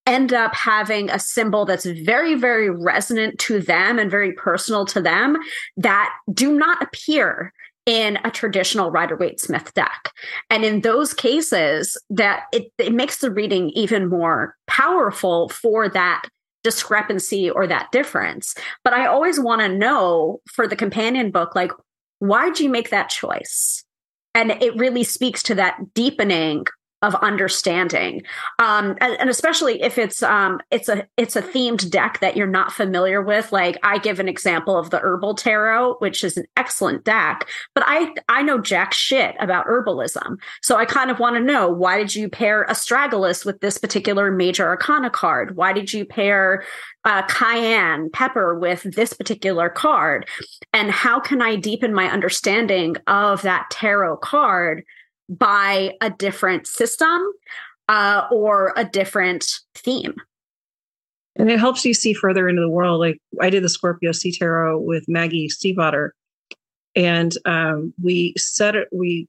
end 0.06 0.32
up 0.32 0.54
having 0.54 1.10
a 1.10 1.18
symbol 1.18 1.66
that's 1.66 1.86
very 1.86 2.36
very 2.36 2.70
resonant 2.70 3.40
to 3.40 3.60
them 3.60 3.98
and 3.98 4.12
very 4.12 4.34
personal 4.34 4.86
to 4.86 5.01
them 5.01 5.38
that 5.78 6.13
do 6.32 6.56
not 6.56 6.84
appear 6.84 7.51
in 7.86 8.20
a 8.24 8.32
traditional 8.32 8.92
Rider 8.92 9.16
Waite 9.16 9.40
Smith 9.40 9.74
deck. 9.74 10.12
And 10.50 10.64
in 10.64 10.82
those 10.82 11.14
cases, 11.14 11.98
that 12.10 12.44
it, 12.54 12.72
it 12.78 12.94
makes 12.94 13.18
the 13.18 13.32
reading 13.32 13.70
even 13.72 14.08
more 14.08 14.56
powerful 14.68 15.50
for 15.50 15.90
that 15.90 16.24
discrepancy 16.64 17.50
or 17.50 17.66
that 17.66 17.92
difference. 17.92 18.54
But 18.84 18.94
I 18.94 19.08
always 19.08 19.40
want 19.40 19.62
to 19.62 19.70
know 19.70 20.42
for 20.48 20.68
the 20.68 20.76
companion 20.76 21.32
book, 21.32 21.56
like, 21.56 21.72
why'd 22.20 22.60
you 22.60 22.70
make 22.70 22.92
that 22.92 23.10
choice? 23.10 23.84
And 24.36 24.52
it 24.52 24.76
really 24.78 25.04
speaks 25.04 25.42
to 25.44 25.56
that 25.56 25.94
deepening 25.94 26.66
of 27.01 27.15
understanding. 27.15 28.22
Um, 28.60 28.96
and, 29.01 29.13
and, 29.20 29.29
especially 29.29 29.81
if 29.81 29.98
it's 29.98 30.22
um, 30.22 30.62
it's 30.70 30.88
a 30.88 31.08
it's 31.17 31.36
a 31.36 31.41
themed 31.41 31.89
deck 31.89 32.20
that 32.20 32.38
you're 32.38 32.46
not 32.46 32.72
familiar 32.72 33.22
with 33.22 33.51
like 33.51 33.77
i 33.84 33.98
give 33.98 34.20
an 34.20 34.27
example 34.27 34.77
of 34.77 34.89
the 34.89 35.00
herbal 35.00 35.36
tarot 35.36 35.96
which 35.96 36.24
is 36.24 36.38
an 36.38 36.46
excellent 36.58 37.03
deck 37.03 37.48
but 37.74 37.84
i 37.88 38.13
i 38.29 38.41
know 38.41 38.60
jack 38.60 38.93
shit 38.93 39.36
about 39.39 39.65
herbalism. 39.65 40.38
So 40.62 40.75
i 40.75 40.86
kind 40.86 41.10
of 41.10 41.20
want 41.20 41.36
to 41.38 41.41
know 41.41 41.70
why 41.70 41.98
did 41.98 42.13
you 42.13 42.29
pair 42.29 42.65
astragalus 42.70 43.46
with 43.46 43.62
this 43.62 43.77
particular 43.77 44.31
major 44.31 44.67
arcana 44.67 45.10
card? 45.10 45.55
Why 45.55 45.74
did 45.74 45.93
you 45.93 46.05
pair 46.05 46.63
uh, 47.03 47.24
cayenne 47.24 48.10
pepper 48.12 48.58
with 48.58 48.84
this 48.84 49.13
particular 49.13 49.70
card? 49.70 50.27
And 50.74 50.91
how 50.91 51.20
can 51.20 51.41
i 51.41 51.55
deepen 51.55 51.93
my 51.93 52.12
understanding 52.12 52.96
of 53.08 53.41
that 53.41 53.70
tarot 53.72 54.17
card 54.17 54.84
by 55.30 55.96
a 56.01 56.10
different 56.10 56.68
system 56.68 57.22
uh, 57.90 58.28
or 58.32 58.74
a 58.75 58.86
different 58.86 59.46
theme. 59.75 60.16
And 61.38 61.50
it 61.50 61.60
helps 61.60 61.86
you 61.86 61.94
see 61.94 62.13
further 62.13 62.50
into 62.50 62.62
the 62.62 62.70
world. 62.70 63.00
Like 63.00 63.18
I 63.40 63.50
did 63.50 63.63
the 63.63 63.70
Scorpio 63.70 64.12
Sea 64.12 64.32
Tarot 64.32 64.80
with 64.80 65.06
Maggie 65.08 65.48
Stiefvater, 65.48 66.10
and 66.96 67.38
um, 67.46 67.94
we 68.01 68.34
set 68.38 68.75
it. 68.75 68.90
We 68.92 69.28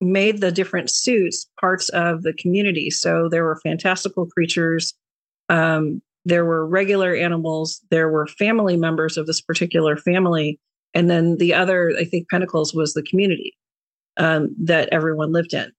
made 0.00 0.40
the 0.40 0.52
different 0.52 0.90
suits 0.90 1.48
parts 1.60 1.88
of 1.90 2.22
the 2.22 2.32
community. 2.32 2.90
So 2.90 3.28
there 3.28 3.44
were 3.44 3.60
fantastical 3.62 4.26
creatures, 4.26 4.92
um, 5.48 6.02
there 6.24 6.44
were 6.44 6.66
regular 6.66 7.14
animals, 7.14 7.80
there 7.90 8.08
were 8.08 8.26
family 8.26 8.76
members 8.76 9.16
of 9.16 9.26
this 9.26 9.40
particular 9.40 9.96
family, 9.96 10.58
and 10.94 11.10
then 11.10 11.36
the 11.36 11.54
other, 11.54 11.92
I 11.98 12.04
think, 12.04 12.28
Pentacles 12.28 12.74
was 12.74 12.94
the 12.94 13.02
community 13.02 13.54
um, 14.16 14.54
that 14.58 14.88
everyone 14.92 15.32
lived 15.32 15.54
in. 15.54 15.72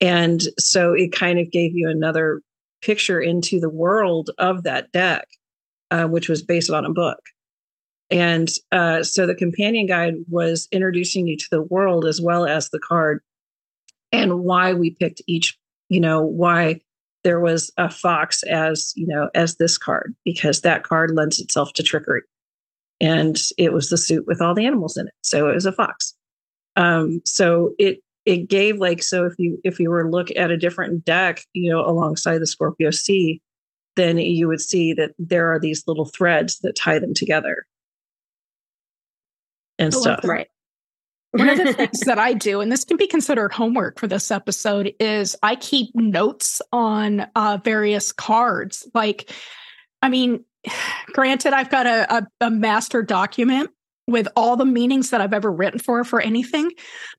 And 0.00 0.42
so 0.58 0.92
it 0.92 1.12
kind 1.12 1.38
of 1.38 1.50
gave 1.50 1.74
you 1.74 1.88
another 1.88 2.42
picture 2.82 3.20
into 3.20 3.60
the 3.60 3.70
world 3.70 4.30
of 4.38 4.62
that 4.64 4.92
deck, 4.92 5.26
uh, 5.90 6.06
which 6.06 6.28
was 6.28 6.42
based 6.42 6.70
on 6.70 6.84
a 6.84 6.92
book. 6.92 7.20
And 8.10 8.50
uh, 8.70 9.02
so 9.02 9.26
the 9.26 9.34
companion 9.34 9.86
guide 9.86 10.14
was 10.28 10.68
introducing 10.70 11.26
you 11.26 11.36
to 11.36 11.46
the 11.50 11.62
world 11.62 12.04
as 12.04 12.20
well 12.20 12.46
as 12.46 12.68
the 12.68 12.78
card 12.78 13.22
and 14.12 14.40
why 14.40 14.72
we 14.72 14.90
picked 14.90 15.22
each, 15.26 15.58
you 15.88 16.00
know, 16.00 16.22
why 16.22 16.80
there 17.24 17.40
was 17.40 17.72
a 17.78 17.90
fox 17.90 18.42
as, 18.44 18.92
you 18.94 19.06
know, 19.06 19.30
as 19.34 19.56
this 19.56 19.78
card, 19.78 20.14
because 20.24 20.60
that 20.60 20.82
card 20.82 21.12
lends 21.12 21.40
itself 21.40 21.72
to 21.72 21.82
trickery. 21.82 22.20
And 23.00 23.40
it 23.58 23.72
was 23.72 23.88
the 23.88 23.96
suit 23.96 24.26
with 24.26 24.40
all 24.40 24.54
the 24.54 24.66
animals 24.66 24.96
in 24.96 25.08
it. 25.08 25.14
So 25.22 25.48
it 25.48 25.54
was 25.54 25.66
a 25.66 25.72
fox. 25.72 26.13
Um, 26.76 27.20
so 27.24 27.74
it 27.78 28.00
it 28.24 28.48
gave 28.48 28.78
like 28.78 29.02
so 29.02 29.26
if 29.26 29.34
you 29.38 29.60
if 29.64 29.78
you 29.78 29.90
were 29.90 30.04
to 30.04 30.08
look 30.08 30.28
at 30.36 30.50
a 30.50 30.56
different 30.56 31.04
deck, 31.04 31.44
you 31.52 31.70
know, 31.70 31.80
alongside 31.80 32.38
the 32.38 32.46
Scorpio 32.46 32.90
Sea, 32.90 33.40
then 33.96 34.18
you 34.18 34.48
would 34.48 34.60
see 34.60 34.92
that 34.94 35.12
there 35.18 35.52
are 35.52 35.58
these 35.58 35.84
little 35.86 36.06
threads 36.06 36.58
that 36.60 36.76
tie 36.76 36.98
them 36.98 37.14
together 37.14 37.66
and 39.78 39.92
stuff. 39.92 40.24
Right. 40.24 40.48
One 41.32 41.48
of 41.48 41.58
the 41.58 41.72
things 41.72 42.00
that 42.00 42.18
I 42.18 42.32
do, 42.32 42.60
and 42.60 42.70
this 42.70 42.84
can 42.84 42.96
be 42.96 43.06
considered 43.06 43.52
homework 43.52 43.98
for 43.98 44.06
this 44.06 44.30
episode, 44.30 44.94
is 45.00 45.36
I 45.42 45.56
keep 45.56 45.94
notes 45.94 46.62
on 46.72 47.26
uh, 47.34 47.58
various 47.62 48.12
cards. 48.12 48.88
Like, 48.94 49.30
I 50.00 50.08
mean, 50.08 50.44
granted, 51.12 51.52
I've 51.52 51.70
got 51.70 51.86
a, 51.86 52.14
a, 52.14 52.46
a 52.46 52.50
master 52.50 53.02
document 53.02 53.70
with 54.06 54.28
all 54.36 54.56
the 54.56 54.66
meanings 54.66 55.10
that 55.10 55.20
I've 55.20 55.32
ever 55.32 55.50
written 55.50 55.78
for 55.78 56.04
for 56.04 56.20
anything, 56.20 56.72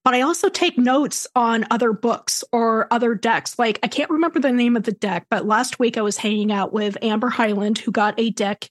but 0.03 0.13
I 0.13 0.21
also 0.21 0.49
take 0.49 0.77
notes 0.77 1.25
on 1.35 1.65
other 1.71 1.93
books 1.93 2.43
or 2.51 2.87
other 2.91 3.15
decks. 3.15 3.57
Like 3.57 3.79
I 3.81 3.87
can't 3.87 4.09
remember 4.09 4.39
the 4.39 4.51
name 4.51 4.75
of 4.75 4.83
the 4.83 4.91
deck, 4.91 5.25
but 5.29 5.45
last 5.45 5.79
week 5.79 5.97
I 5.97 6.01
was 6.01 6.17
hanging 6.17 6.51
out 6.51 6.73
with 6.73 6.97
Amber 7.01 7.29
Highland, 7.29 7.79
who 7.79 7.91
got 7.91 8.19
a 8.19 8.29
deck 8.29 8.69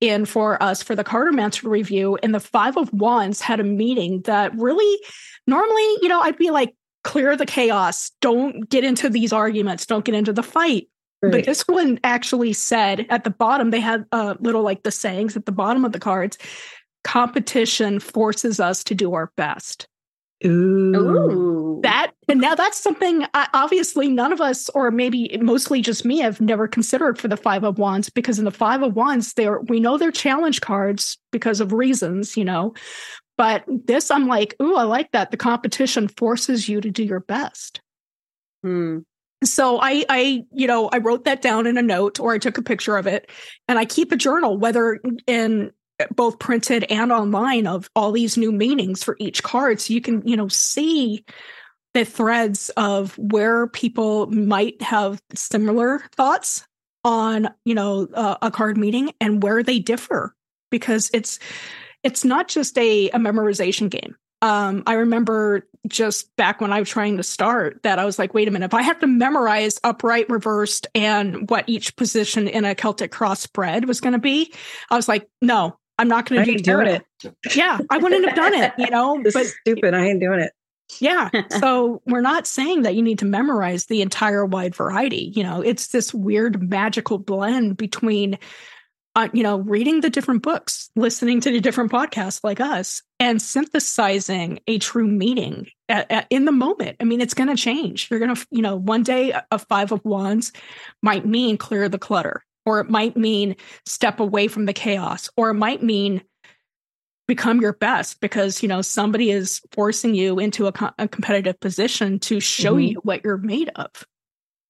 in 0.00 0.24
for 0.24 0.62
us 0.62 0.82
for 0.82 0.96
the 0.96 1.04
Cartomancer 1.04 1.64
review, 1.64 2.18
and 2.22 2.34
the 2.34 2.40
Five 2.40 2.76
of 2.76 2.92
Wands 2.92 3.40
had 3.40 3.60
a 3.60 3.64
meaning 3.64 4.22
that 4.22 4.56
really, 4.56 4.98
normally, 5.46 5.96
you 6.00 6.08
know, 6.08 6.20
I'd 6.20 6.38
be 6.38 6.50
like, 6.50 6.74
clear 7.04 7.36
the 7.36 7.46
chaos, 7.46 8.10
don't 8.20 8.68
get 8.68 8.84
into 8.84 9.08
these 9.08 9.32
arguments, 9.32 9.86
don't 9.86 10.04
get 10.04 10.14
into 10.14 10.32
the 10.32 10.42
fight. 10.42 10.88
Right. 11.22 11.32
But 11.32 11.44
this 11.44 11.62
one 11.68 12.00
actually 12.02 12.54
said 12.54 13.06
at 13.10 13.24
the 13.24 13.30
bottom, 13.30 13.70
they 13.70 13.80
had 13.80 14.06
a 14.10 14.16
uh, 14.16 14.34
little 14.40 14.62
like 14.62 14.84
the 14.84 14.90
sayings 14.90 15.36
at 15.36 15.44
the 15.44 15.52
bottom 15.52 15.84
of 15.84 15.92
the 15.92 15.98
cards 15.98 16.38
competition 17.04 18.00
forces 18.00 18.60
us 18.60 18.84
to 18.84 18.94
do 18.94 19.14
our 19.14 19.32
best. 19.36 19.86
Ooh. 20.44 20.94
Ooh. 20.96 21.80
That 21.82 22.12
and 22.28 22.40
now 22.40 22.54
that's 22.54 22.78
something 22.78 23.24
I, 23.34 23.48
obviously 23.52 24.08
none 24.08 24.32
of 24.32 24.40
us, 24.40 24.68
or 24.70 24.90
maybe 24.90 25.36
mostly 25.40 25.82
just 25.82 26.04
me, 26.04 26.18
have 26.18 26.40
never 26.40 26.68
considered 26.68 27.18
for 27.18 27.28
the 27.28 27.36
five 27.36 27.64
of 27.64 27.78
wands 27.78 28.08
because 28.08 28.38
in 28.38 28.44
the 28.44 28.50
five 28.50 28.82
of 28.82 28.94
wands, 28.94 29.34
there 29.34 29.60
we 29.60 29.80
know 29.80 29.98
they're 29.98 30.10
challenge 30.10 30.60
cards 30.60 31.18
because 31.30 31.60
of 31.60 31.72
reasons, 31.72 32.36
you 32.36 32.44
know. 32.44 32.74
But 33.36 33.64
this, 33.66 34.10
I'm 34.10 34.28
like, 34.28 34.54
ooh, 34.60 34.76
I 34.76 34.82
like 34.82 35.12
that. 35.12 35.30
The 35.30 35.36
competition 35.36 36.08
forces 36.08 36.68
you 36.68 36.80
to 36.80 36.90
do 36.90 37.02
your 37.02 37.20
best. 37.20 37.80
Hmm. 38.62 38.98
So 39.42 39.80
I, 39.80 40.04
I, 40.10 40.44
you 40.52 40.66
know, 40.66 40.90
I 40.92 40.98
wrote 40.98 41.24
that 41.24 41.40
down 41.40 41.66
in 41.66 41.78
a 41.78 41.82
note 41.82 42.20
or 42.20 42.34
I 42.34 42.38
took 42.38 42.58
a 42.58 42.62
picture 42.62 42.98
of 42.98 43.06
it 43.06 43.30
and 43.66 43.78
I 43.78 43.86
keep 43.86 44.12
a 44.12 44.16
journal, 44.16 44.58
whether 44.58 45.00
in 45.26 45.72
both 46.14 46.38
printed 46.38 46.84
and 46.90 47.12
online 47.12 47.66
of 47.66 47.88
all 47.94 48.12
these 48.12 48.36
new 48.36 48.52
meanings 48.52 49.02
for 49.02 49.16
each 49.18 49.42
card. 49.42 49.80
So 49.80 49.94
you 49.94 50.00
can 50.00 50.26
you 50.26 50.36
know 50.36 50.48
see 50.48 51.24
the 51.94 52.04
threads 52.04 52.68
of 52.76 53.16
where 53.18 53.66
people 53.66 54.26
might 54.26 54.80
have 54.82 55.20
similar 55.34 56.02
thoughts 56.16 56.64
on 57.04 57.48
you 57.64 57.74
know 57.74 58.08
uh, 58.14 58.36
a 58.42 58.50
card 58.50 58.76
meaning 58.76 59.12
and 59.20 59.42
where 59.42 59.62
they 59.62 59.78
differ. 59.78 60.34
Because 60.70 61.10
it's 61.12 61.40
it's 62.02 62.24
not 62.24 62.48
just 62.48 62.78
a, 62.78 63.10
a 63.10 63.18
memorization 63.18 63.90
game. 63.90 64.16
Um, 64.42 64.82
I 64.86 64.94
remember 64.94 65.68
just 65.86 66.34
back 66.36 66.60
when 66.60 66.72
I 66.72 66.80
was 66.80 66.88
trying 66.88 67.18
to 67.18 67.22
start 67.22 67.82
that 67.82 67.98
I 67.98 68.04
was 68.04 68.18
like, 68.18 68.32
wait 68.32 68.48
a 68.48 68.50
minute, 68.50 68.66
if 68.66 68.74
I 68.74 68.82
have 68.82 68.98
to 69.00 69.06
memorize 69.06 69.78
upright, 69.84 70.30
reversed, 70.30 70.86
and 70.94 71.48
what 71.50 71.68
each 71.68 71.96
position 71.96 72.48
in 72.48 72.64
a 72.64 72.74
Celtic 72.74 73.10
cross 73.10 73.40
spread 73.40 73.86
was 73.86 74.00
going 74.00 74.12
to 74.12 74.18
be, 74.18 74.52
I 74.90 74.96
was 74.96 75.08
like, 75.08 75.28
no, 75.42 75.76
I'm 76.00 76.08
not 76.08 76.26
going 76.26 76.42
to 76.42 76.52
do 76.52 76.58
doing 76.58 76.86
it. 76.86 77.04
Yeah, 77.54 77.78
I 77.90 77.98
wouldn't 77.98 78.24
have 78.24 78.34
done 78.34 78.54
it, 78.54 78.72
you 78.78 78.88
know. 78.88 79.20
this 79.22 79.34
but, 79.34 79.42
is 79.42 79.54
stupid. 79.60 79.92
I 79.92 80.06
ain't 80.06 80.18
doing 80.18 80.40
it. 80.40 80.52
Yeah. 80.98 81.28
So 81.60 82.00
we're 82.06 82.22
not 82.22 82.46
saying 82.46 82.82
that 82.82 82.94
you 82.94 83.02
need 83.02 83.18
to 83.18 83.26
memorize 83.26 83.84
the 83.84 84.00
entire 84.00 84.46
wide 84.46 84.74
variety. 84.74 85.30
You 85.34 85.42
know, 85.42 85.60
it's 85.60 85.88
this 85.88 86.14
weird 86.14 86.70
magical 86.70 87.18
blend 87.18 87.76
between, 87.76 88.38
uh, 89.14 89.28
you 89.34 89.42
know, 89.42 89.58
reading 89.58 90.00
the 90.00 90.08
different 90.08 90.42
books, 90.42 90.88
listening 90.96 91.42
to 91.42 91.50
the 91.50 91.60
different 91.60 91.92
podcasts 91.92 92.42
like 92.42 92.60
us, 92.60 93.02
and 93.18 93.42
synthesizing 93.42 94.60
a 94.66 94.78
true 94.78 95.06
meaning 95.06 95.68
at, 95.90 96.10
at, 96.10 96.26
in 96.30 96.46
the 96.46 96.52
moment. 96.52 96.96
I 96.98 97.04
mean, 97.04 97.20
it's 97.20 97.34
going 97.34 97.54
to 97.54 97.62
change. 97.62 98.10
You're 98.10 98.20
going 98.20 98.34
to, 98.34 98.46
you 98.50 98.62
know, 98.62 98.76
one 98.76 99.02
day 99.02 99.34
a 99.50 99.58
five 99.58 99.92
of 99.92 100.02
wands 100.02 100.50
might 101.02 101.26
mean 101.26 101.58
clear 101.58 101.90
the 101.90 101.98
clutter 101.98 102.42
or 102.66 102.80
it 102.80 102.90
might 102.90 103.16
mean 103.16 103.56
step 103.86 104.20
away 104.20 104.48
from 104.48 104.66
the 104.66 104.72
chaos, 104.72 105.28
or 105.36 105.50
it 105.50 105.54
might 105.54 105.82
mean 105.82 106.22
become 107.26 107.60
your 107.60 107.74
best 107.74 108.20
because 108.20 108.60
you 108.60 108.68
know 108.68 108.82
somebody 108.82 109.30
is 109.30 109.60
forcing 109.72 110.14
you 110.14 110.38
into 110.40 110.66
a, 110.66 110.72
co- 110.72 110.90
a 110.98 111.06
competitive 111.06 111.58
position 111.60 112.18
to 112.18 112.40
show 112.40 112.72
mm-hmm. 112.72 112.80
you 112.80 113.00
what 113.04 113.24
you're 113.24 113.38
made 113.38 113.70
of. 113.76 113.88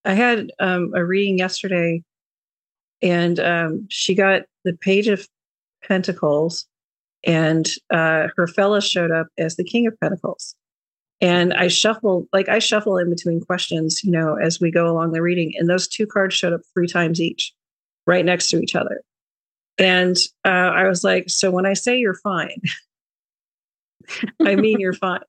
I 0.04 0.12
had 0.12 0.50
um, 0.60 0.92
a 0.94 1.04
reading 1.04 1.38
yesterday, 1.38 2.02
and 3.02 3.40
um, 3.40 3.86
she 3.88 4.14
got 4.14 4.42
the 4.64 4.74
Page 4.74 5.08
of 5.08 5.26
Pentacles, 5.82 6.66
and 7.24 7.66
uh, 7.90 8.28
her 8.36 8.46
fella 8.46 8.80
showed 8.82 9.10
up 9.10 9.28
as 9.38 9.56
the 9.56 9.64
King 9.64 9.86
of 9.86 9.98
Pentacles. 9.98 10.54
And 11.22 11.52
I 11.52 11.68
shuffle, 11.68 12.26
like 12.32 12.48
I 12.48 12.58
shuffle 12.58 12.96
in 12.96 13.10
between 13.10 13.40
questions, 13.40 14.02
you 14.02 14.10
know, 14.10 14.36
as 14.36 14.60
we 14.60 14.70
go 14.70 14.86
along 14.86 15.12
the 15.12 15.20
reading. 15.20 15.52
And 15.58 15.68
those 15.68 15.86
two 15.86 16.06
cards 16.06 16.34
showed 16.34 16.54
up 16.54 16.62
three 16.74 16.86
times 16.86 17.20
each 17.20 17.52
right 18.06 18.24
next 18.24 18.50
to 18.50 18.60
each 18.60 18.74
other. 18.74 19.02
And 19.78 20.16
uh, 20.44 20.48
I 20.48 20.88
was 20.88 21.04
like, 21.04 21.30
so 21.30 21.50
when 21.50 21.66
I 21.66 21.72
say 21.72 21.98
you're 21.98 22.14
fine, 22.14 22.60
I 24.44 24.56
mean 24.56 24.80
you're 24.80 24.92
fine. 24.92 25.20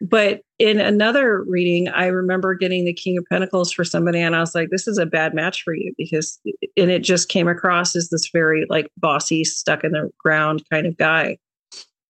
But 0.00 0.40
in 0.58 0.80
another 0.80 1.42
reading, 1.44 1.88
I 1.88 2.06
remember 2.06 2.54
getting 2.54 2.84
the 2.84 2.92
King 2.92 3.18
of 3.18 3.24
Pentacles 3.30 3.70
for 3.70 3.84
somebody, 3.84 4.20
and 4.20 4.34
I 4.34 4.40
was 4.40 4.52
like, 4.54 4.70
this 4.70 4.88
is 4.88 4.98
a 4.98 5.06
bad 5.06 5.32
match 5.32 5.62
for 5.62 5.74
you 5.74 5.94
because, 5.96 6.40
and 6.76 6.90
it 6.90 7.04
just 7.04 7.28
came 7.28 7.46
across 7.46 7.94
as 7.94 8.08
this 8.08 8.28
very 8.32 8.66
like 8.68 8.88
bossy, 8.96 9.44
stuck 9.44 9.84
in 9.84 9.92
the 9.92 10.10
ground 10.18 10.64
kind 10.72 10.86
of 10.86 10.96
guy. 10.96 11.38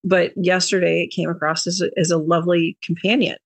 But 0.05 0.33
yesterday, 0.37 1.03
it 1.03 1.15
came 1.15 1.29
across 1.29 1.67
as 1.67 1.83
a, 1.83 1.91
as 1.99 2.11
a 2.11 2.17
lovely 2.17 2.79
companion, 2.83 3.37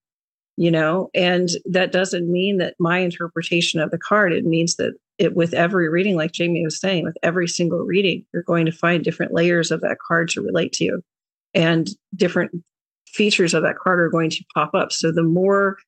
you 0.57 0.71
know, 0.71 1.11
and 1.13 1.49
that 1.65 1.91
doesn't 1.91 2.31
mean 2.31 2.59
that 2.59 2.77
my 2.79 2.99
interpretation 2.99 3.81
of 3.81 3.91
the 3.91 3.99
card, 3.99 4.33
it 4.33 4.45
means 4.45 4.77
that 4.77 4.95
it 5.19 5.35
with 5.35 5.55
every 5.55 5.89
reading, 5.89 6.17
like 6.17 6.33
Jamie 6.33 6.65
was 6.65 6.79
saying, 6.79 7.05
with 7.05 7.17
every 7.23 7.49
single 7.49 7.81
reading, 7.81 8.25
you're 8.33 8.43
going 8.43 8.67
to 8.67 8.73
find 8.73 9.03
different 9.03 9.33
layers 9.33 9.71
of 9.71 9.81
that 9.81 9.99
card 10.07 10.29
to 10.31 10.43
relate 10.43 10.73
to 10.75 10.85
you. 10.85 11.03
And 11.55 11.89
different 12.15 12.53
features 13.09 13.55
of 13.55 13.63
that 13.63 13.79
card 13.79 14.01
are 14.01 14.11
going 14.11 14.31
to 14.31 14.45
pop 14.55 14.75
up. 14.75 14.93
So 14.93 15.11
the 15.11 15.23
more 15.23 15.79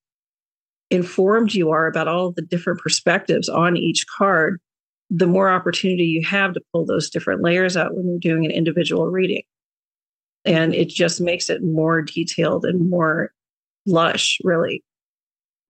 informed 0.91 1.55
you 1.55 1.71
are 1.71 1.87
about 1.87 2.09
all 2.09 2.33
the 2.33 2.43
different 2.43 2.81
perspectives 2.81 3.49
on 3.49 3.77
each 3.77 4.07
card, 4.17 4.59
the 5.11 5.27
more 5.27 5.51
opportunity 5.51 6.05
you 6.05 6.25
have 6.25 6.55
to 6.55 6.61
pull 6.73 6.87
those 6.87 7.11
different 7.11 7.43
layers 7.43 7.77
out 7.77 7.95
when 7.95 8.09
you're 8.09 8.19
doing 8.19 8.47
an 8.47 8.51
individual 8.51 9.09
reading. 9.09 9.43
And 10.45 10.75
it 10.75 10.89
just 10.89 11.21
makes 11.21 11.51
it 11.51 11.63
more 11.63 12.01
detailed 12.01 12.65
and 12.65 12.89
more 12.89 13.33
lush, 13.85 14.39
really. 14.45 14.83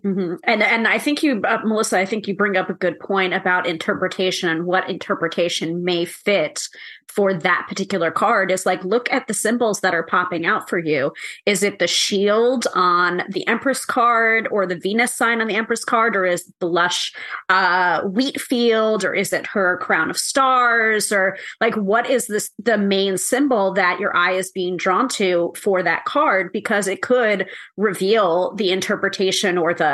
Mm-hmm. 0.04 0.34
And 0.44 0.62
and 0.62 0.86
I 0.86 0.98
think 0.98 1.24
you, 1.24 1.42
uh, 1.42 1.58
Melissa, 1.64 1.98
I 1.98 2.06
think 2.06 2.28
you 2.28 2.36
bring 2.36 2.56
up 2.56 2.70
a 2.70 2.74
good 2.74 3.00
point 3.00 3.34
about 3.34 3.66
interpretation 3.66 4.48
and 4.48 4.64
what 4.64 4.88
interpretation 4.88 5.82
may 5.82 6.04
fit 6.04 6.68
for 7.08 7.34
that 7.34 7.66
particular 7.68 8.10
card 8.10 8.50
is 8.50 8.66
like 8.66 8.84
look 8.84 9.10
at 9.10 9.26
the 9.26 9.34
symbols 9.34 9.80
that 9.80 9.94
are 9.94 10.04
popping 10.04 10.44
out 10.46 10.68
for 10.68 10.78
you 10.78 11.12
is 11.46 11.62
it 11.62 11.78
the 11.78 11.86
shield 11.86 12.66
on 12.74 13.22
the 13.30 13.46
empress 13.48 13.84
card 13.84 14.46
or 14.50 14.66
the 14.66 14.76
venus 14.76 15.14
sign 15.14 15.40
on 15.40 15.48
the 15.48 15.54
empress 15.54 15.84
card 15.84 16.14
or 16.14 16.26
is 16.26 16.52
the 16.60 16.68
lush 16.68 17.12
uh, 17.48 18.02
wheat 18.02 18.40
field 18.40 19.04
or 19.04 19.14
is 19.14 19.32
it 19.32 19.46
her 19.46 19.78
crown 19.78 20.10
of 20.10 20.18
stars 20.18 21.10
or 21.10 21.36
like 21.60 21.74
what 21.76 22.08
is 22.08 22.26
this 22.26 22.50
the 22.58 22.78
main 22.78 23.16
symbol 23.16 23.72
that 23.72 23.98
your 23.98 24.14
eye 24.14 24.32
is 24.32 24.52
being 24.52 24.76
drawn 24.76 25.08
to 25.08 25.52
for 25.56 25.82
that 25.82 26.04
card 26.04 26.52
because 26.52 26.86
it 26.86 27.02
could 27.02 27.48
reveal 27.76 28.54
the 28.56 28.70
interpretation 28.70 29.56
or 29.56 29.72
the 29.72 29.87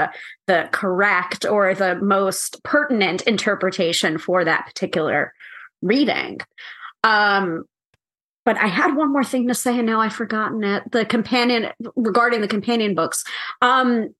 the 0.46 0.68
correct 0.72 1.44
or 1.44 1.74
the 1.74 1.96
most 1.96 2.62
pertinent 2.62 3.22
interpretation 3.22 4.18
for 4.18 4.44
that 4.44 4.66
particular 4.66 5.32
reading 5.82 6.40
um, 7.04 7.64
but 8.44 8.58
I 8.58 8.66
had 8.66 8.94
one 8.94 9.12
more 9.12 9.24
thing 9.24 9.48
to 9.48 9.54
say, 9.54 9.78
and 9.78 9.86
now 9.86 10.00
I've 10.00 10.14
forgotten 10.14 10.64
it. 10.64 10.90
The 10.90 11.04
companion 11.04 11.68
regarding 11.96 12.40
the 12.40 12.48
companion 12.48 12.94
books. 12.94 13.24
Um, 13.62 14.14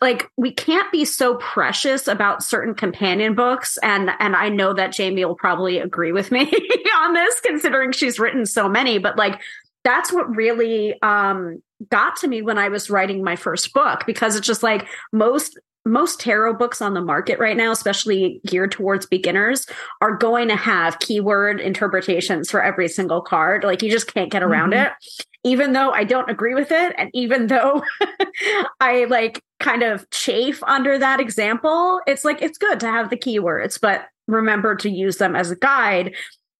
like 0.00 0.28
we 0.36 0.50
can't 0.50 0.90
be 0.90 1.04
so 1.04 1.36
precious 1.36 2.08
about 2.08 2.42
certain 2.42 2.74
companion 2.74 3.34
books 3.34 3.78
and 3.82 4.10
and 4.18 4.34
I 4.34 4.48
know 4.48 4.72
that 4.72 4.92
Jamie 4.92 5.24
will 5.24 5.36
probably 5.36 5.78
agree 5.78 6.10
with 6.10 6.32
me 6.32 6.40
on 6.96 7.12
this 7.12 7.40
considering 7.40 7.92
she's 7.92 8.18
written 8.18 8.44
so 8.44 8.68
many 8.68 8.98
but 8.98 9.16
like 9.16 9.40
that's 9.84 10.12
what 10.12 10.34
really 10.34 11.00
um 11.02 11.62
got 11.90 12.16
to 12.16 12.28
me 12.28 12.42
when 12.42 12.58
I 12.58 12.68
was 12.68 12.90
writing 12.90 13.24
my 13.24 13.36
first 13.36 13.72
book 13.72 14.04
because 14.06 14.36
it's 14.36 14.46
just 14.46 14.62
like 14.62 14.86
most 15.12 15.58
most 15.84 16.20
tarot 16.20 16.54
books 16.54 16.80
on 16.80 16.94
the 16.94 17.00
market 17.00 17.38
right 17.38 17.56
now, 17.56 17.72
especially 17.72 18.40
geared 18.46 18.70
towards 18.70 19.06
beginners, 19.06 19.66
are 20.00 20.16
going 20.16 20.48
to 20.48 20.56
have 20.56 21.00
keyword 21.00 21.60
interpretations 21.60 22.50
for 22.50 22.62
every 22.62 22.88
single 22.88 23.20
card. 23.20 23.64
Like 23.64 23.82
you 23.82 23.90
just 23.90 24.12
can't 24.12 24.30
get 24.30 24.42
around 24.42 24.72
mm-hmm. 24.72 24.86
it. 24.86 24.92
Even 25.44 25.72
though 25.72 25.90
I 25.90 26.04
don't 26.04 26.30
agree 26.30 26.54
with 26.54 26.70
it, 26.70 26.94
and 26.96 27.10
even 27.12 27.48
though 27.48 27.82
I 28.80 29.06
like 29.06 29.42
kind 29.58 29.82
of 29.82 30.08
chafe 30.10 30.62
under 30.62 30.98
that 30.98 31.18
example, 31.18 32.00
it's 32.06 32.24
like 32.24 32.40
it's 32.40 32.58
good 32.58 32.78
to 32.78 32.86
have 32.86 33.10
the 33.10 33.16
keywords, 33.16 33.80
but 33.80 34.06
remember 34.28 34.76
to 34.76 34.88
use 34.88 35.16
them 35.16 35.34
as 35.34 35.50
a 35.50 35.56
guide 35.56 36.14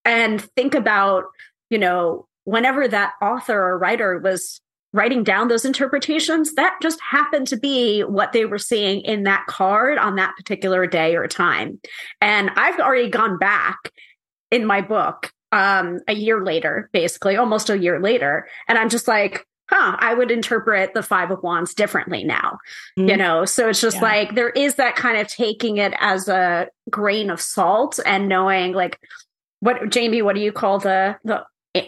and 0.04 0.42
think 0.56 0.74
about, 0.74 1.26
you 1.70 1.78
know, 1.78 2.26
whenever 2.44 2.88
that 2.88 3.12
author 3.20 3.60
or 3.60 3.78
writer 3.78 4.18
was 4.18 4.60
writing 4.92 5.24
down 5.24 5.48
those 5.48 5.64
interpretations, 5.64 6.54
that 6.54 6.76
just 6.82 7.00
happened 7.00 7.46
to 7.48 7.56
be 7.56 8.02
what 8.02 8.32
they 8.32 8.44
were 8.44 8.58
seeing 8.58 9.00
in 9.02 9.22
that 9.22 9.46
card 9.48 9.98
on 9.98 10.16
that 10.16 10.34
particular 10.36 10.86
day 10.86 11.16
or 11.16 11.26
time. 11.26 11.80
And 12.20 12.50
I've 12.56 12.78
already 12.78 13.08
gone 13.08 13.38
back 13.38 13.78
in 14.50 14.66
my 14.66 14.82
book 14.82 15.32
um, 15.50 16.00
a 16.08 16.14
year 16.14 16.44
later, 16.44 16.90
basically, 16.92 17.36
almost 17.36 17.70
a 17.70 17.78
year 17.78 18.00
later. 18.00 18.46
And 18.68 18.76
I'm 18.76 18.90
just 18.90 19.08
like, 19.08 19.46
huh, 19.70 19.96
I 19.98 20.12
would 20.12 20.30
interpret 20.30 20.92
the 20.92 21.02
Five 21.02 21.30
of 21.30 21.42
Wands 21.42 21.72
differently 21.72 22.24
now. 22.24 22.58
Mm-hmm. 22.98 23.08
You 23.08 23.16
know, 23.16 23.44
so 23.46 23.70
it's 23.70 23.80
just 23.80 23.96
yeah. 23.96 24.02
like 24.02 24.34
there 24.34 24.50
is 24.50 24.74
that 24.74 24.96
kind 24.96 25.18
of 25.18 25.28
taking 25.28 25.78
it 25.78 25.94
as 25.98 26.28
a 26.28 26.68
grain 26.90 27.30
of 27.30 27.40
salt 27.40 27.98
and 28.04 28.28
knowing 28.28 28.72
like, 28.72 28.98
what 29.60 29.90
Jamie, 29.90 30.22
what 30.22 30.34
do 30.34 30.42
you 30.42 30.52
call 30.52 30.78
the 30.78 31.16
the 31.24 31.44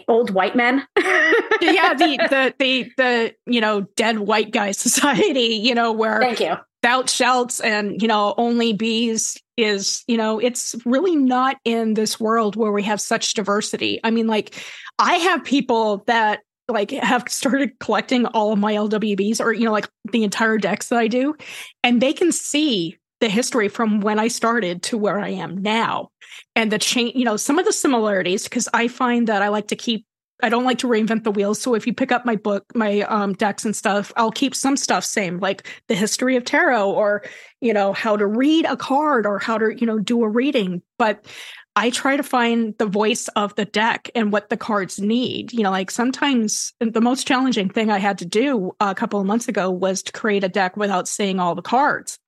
old 0.07 0.31
white 0.31 0.55
men. 0.55 0.85
yeah, 0.97 1.93
the 1.93 2.17
the 2.29 2.55
the 2.59 2.91
the 2.97 3.35
you 3.45 3.61
know 3.61 3.81
dead 3.95 4.19
white 4.19 4.51
guy 4.51 4.71
society. 4.71 5.55
You 5.55 5.75
know 5.75 5.91
where 5.91 6.19
thank 6.19 6.39
you 6.39 6.55
thou 6.85 7.03
shalt 7.05 7.59
and 7.63 7.99
you 7.99 8.07
know 8.07 8.35
only 8.37 8.71
bees 8.71 9.41
is 9.57 10.03
you 10.07 10.15
know 10.15 10.37
it's 10.37 10.75
really 10.85 11.15
not 11.15 11.57
in 11.65 11.95
this 11.95 12.19
world 12.19 12.55
where 12.55 12.71
we 12.71 12.83
have 12.83 13.01
such 13.01 13.33
diversity. 13.33 13.99
I 14.03 14.11
mean, 14.11 14.27
like 14.27 14.55
I 14.99 15.15
have 15.15 15.43
people 15.43 16.03
that 16.05 16.41
like 16.67 16.91
have 16.91 17.23
started 17.27 17.79
collecting 17.79 18.27
all 18.27 18.53
of 18.53 18.59
my 18.59 18.73
LWBs 18.73 19.41
or 19.41 19.51
you 19.51 19.65
know 19.65 19.71
like 19.71 19.89
the 20.11 20.23
entire 20.23 20.59
decks 20.59 20.89
that 20.89 20.99
I 20.99 21.07
do, 21.07 21.35
and 21.83 22.01
they 22.01 22.13
can 22.13 22.31
see 22.31 22.97
the 23.25 23.29
history 23.29 23.67
from 23.67 24.01
when 24.01 24.19
I 24.19 24.27
started 24.27 24.83
to 24.83 24.99
where 24.99 25.19
I 25.19 25.29
am 25.29 25.57
now 25.57 26.11
and 26.55 26.71
the 26.71 26.77
change, 26.77 27.15
you 27.15 27.25
know, 27.25 27.37
some 27.37 27.57
of 27.57 27.65
the 27.65 27.73
similarities, 27.73 28.43
because 28.43 28.69
I 28.71 28.87
find 28.87 29.25
that 29.27 29.41
I 29.41 29.47
like 29.47 29.69
to 29.69 29.75
keep, 29.75 30.05
I 30.43 30.49
don't 30.49 30.63
like 30.63 30.77
to 30.79 30.87
reinvent 30.87 31.23
the 31.23 31.31
wheel. 31.31 31.55
So 31.55 31.73
if 31.73 31.87
you 31.87 31.93
pick 31.93 32.11
up 32.11 32.23
my 32.23 32.35
book, 32.35 32.65
my 32.75 33.01
um, 33.01 33.33
decks 33.33 33.65
and 33.65 33.75
stuff, 33.75 34.13
I'll 34.15 34.31
keep 34.31 34.53
some 34.53 34.77
stuff 34.77 35.03
same, 35.03 35.39
like 35.39 35.67
the 35.87 35.95
history 35.95 36.35
of 36.35 36.45
tarot 36.45 36.91
or, 36.91 37.23
you 37.61 37.73
know, 37.73 37.93
how 37.93 38.15
to 38.15 38.27
read 38.27 38.65
a 38.65 38.77
card 38.77 39.25
or 39.25 39.39
how 39.39 39.57
to, 39.57 39.75
you 39.75 39.87
know, 39.87 39.97
do 39.97 40.21
a 40.21 40.29
reading. 40.29 40.83
But 40.99 41.25
I 41.75 41.89
try 41.89 42.15
to 42.15 42.21
find 42.23 42.75
the 42.77 42.85
voice 42.85 43.27
of 43.29 43.55
the 43.55 43.65
deck 43.65 44.11
and 44.13 44.31
what 44.31 44.49
the 44.49 44.57
cards 44.57 44.99
need. 44.99 45.51
You 45.51 45.63
know, 45.63 45.71
like 45.71 45.89
sometimes 45.89 46.73
the 46.79 47.01
most 47.01 47.25
challenging 47.25 47.69
thing 47.69 47.89
I 47.89 47.97
had 47.97 48.19
to 48.19 48.25
do 48.25 48.75
a 48.79 48.93
couple 48.93 49.19
of 49.19 49.25
months 49.25 49.47
ago 49.47 49.71
was 49.71 50.03
to 50.03 50.11
create 50.11 50.43
a 50.43 50.49
deck 50.49 50.77
without 50.77 51.07
seeing 51.07 51.39
all 51.39 51.55
the 51.55 51.63
cards. 51.63 52.19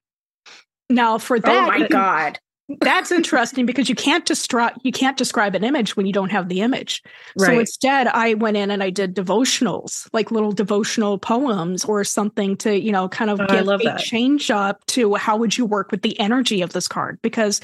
Now, 0.89 1.17
for 1.17 1.39
that, 1.39 1.63
oh 1.63 1.67
my 1.67 1.87
god, 1.87 2.39
that's 2.81 3.11
interesting 3.11 3.65
because 3.65 3.87
you 3.87 3.95
can't 3.95 4.25
describe 4.25 4.73
you 4.83 4.91
can't 4.91 5.17
describe 5.17 5.55
an 5.55 5.63
image 5.63 5.95
when 5.95 6.05
you 6.05 6.13
don't 6.13 6.31
have 6.31 6.49
the 6.49 6.61
image. 6.61 7.01
Right. 7.37 7.47
So 7.47 7.59
instead, 7.59 8.07
I 8.07 8.33
went 8.33 8.57
in 8.57 8.71
and 8.71 8.83
I 8.83 8.89
did 8.89 9.15
devotionals, 9.15 10.07
like 10.13 10.31
little 10.31 10.51
devotional 10.51 11.17
poems 11.17 11.85
or 11.85 12.03
something 12.03 12.57
to 12.57 12.79
you 12.79 12.91
know 12.91 13.07
kind 13.07 13.31
of 13.31 13.39
oh, 13.39 13.47
give 13.47 13.67
a 13.67 13.77
that. 13.83 13.99
change 13.99 14.51
up 14.51 14.85
to 14.87 15.15
how 15.15 15.37
would 15.37 15.57
you 15.57 15.65
work 15.65 15.91
with 15.91 16.01
the 16.01 16.19
energy 16.19 16.61
of 16.61 16.73
this 16.73 16.87
card 16.87 17.19
because 17.21 17.61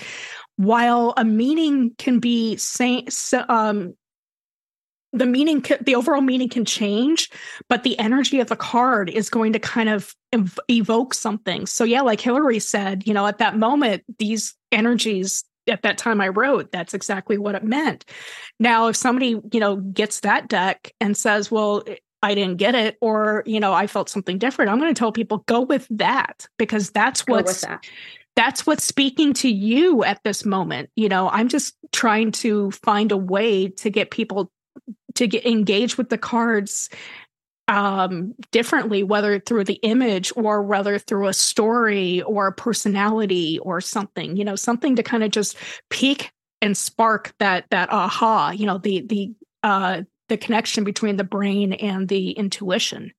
while 0.57 1.13
a 1.17 1.25
meaning 1.25 1.95
can 1.97 2.19
be 2.19 2.55
same, 2.57 3.07
um, 3.49 3.95
the 5.13 5.25
meaning 5.25 5.63
the 5.81 5.95
overall 5.95 6.21
meaning 6.21 6.49
can 6.49 6.65
change 6.65 7.29
but 7.69 7.83
the 7.83 7.97
energy 7.99 8.39
of 8.39 8.47
the 8.47 8.55
card 8.55 9.09
is 9.09 9.29
going 9.29 9.53
to 9.53 9.59
kind 9.59 9.87
of 9.87 10.13
ev- 10.33 10.59
evoke 10.69 11.13
something 11.13 11.65
so 11.65 11.83
yeah 11.83 12.01
like 12.01 12.19
hillary 12.19 12.59
said 12.59 13.05
you 13.07 13.13
know 13.13 13.25
at 13.25 13.37
that 13.37 13.57
moment 13.57 14.03
these 14.17 14.55
energies 14.71 15.43
at 15.69 15.83
that 15.83 15.97
time 15.97 16.19
i 16.19 16.27
wrote 16.27 16.71
that's 16.71 16.93
exactly 16.93 17.37
what 17.37 17.55
it 17.55 17.63
meant 17.63 18.03
now 18.59 18.87
if 18.87 18.95
somebody 18.95 19.39
you 19.51 19.59
know 19.59 19.77
gets 19.77 20.21
that 20.21 20.49
deck 20.49 20.91
and 20.99 21.15
says 21.15 21.49
well 21.49 21.83
eh, 21.87 21.95
I 22.23 22.35
didn't 22.35 22.55
get 22.55 22.73
it, 22.73 22.97
or 23.01 23.43
you 23.45 23.59
know, 23.59 23.73
I 23.73 23.85
felt 23.85 24.07
something 24.07 24.37
different. 24.37 24.71
I'm 24.71 24.79
going 24.79 24.93
to 24.93 24.97
tell 24.97 25.11
people 25.11 25.39
go 25.39 25.59
with 25.59 25.85
that 25.89 26.47
because 26.57 26.89
that's 26.89 27.27
what's 27.27 27.61
that. 27.61 27.85
that's 28.37 28.65
what's 28.65 28.85
speaking 28.85 29.33
to 29.33 29.49
you 29.49 30.05
at 30.05 30.23
this 30.23 30.45
moment. 30.45 30.89
You 30.95 31.09
know, 31.09 31.27
I'm 31.29 31.49
just 31.49 31.75
trying 31.91 32.31
to 32.31 32.71
find 32.71 33.11
a 33.11 33.17
way 33.17 33.67
to 33.67 33.89
get 33.89 34.09
people 34.09 34.49
to 35.15 35.27
get 35.27 35.45
engaged 35.45 35.97
with 35.97 36.09
the 36.09 36.17
cards 36.17 36.89
um 37.69 38.33
differently 38.51 39.03
whether 39.03 39.39
through 39.39 39.63
the 39.63 39.79
image 39.83 40.33
or 40.35 40.61
whether 40.61 40.99
through 40.99 41.27
a 41.27 41.33
story 41.33 42.21
or 42.23 42.47
a 42.47 42.51
personality 42.51 43.57
or 43.59 43.79
something 43.79 44.35
you 44.35 44.43
know 44.43 44.55
something 44.55 44.97
to 44.97 45.03
kind 45.03 45.23
of 45.23 45.31
just 45.31 45.55
peak 45.89 46.31
and 46.61 46.75
spark 46.75 47.33
that 47.39 47.65
that 47.71 47.89
aha 47.89 48.51
you 48.51 48.65
know 48.65 48.77
the 48.77 49.01
the 49.07 49.31
uh 49.63 50.01
the 50.29 50.37
connection 50.37 50.83
between 50.83 51.17
the 51.17 51.23
brain 51.23 51.73
and 51.73 52.07
the 52.07 52.31
intuition. 52.31 53.11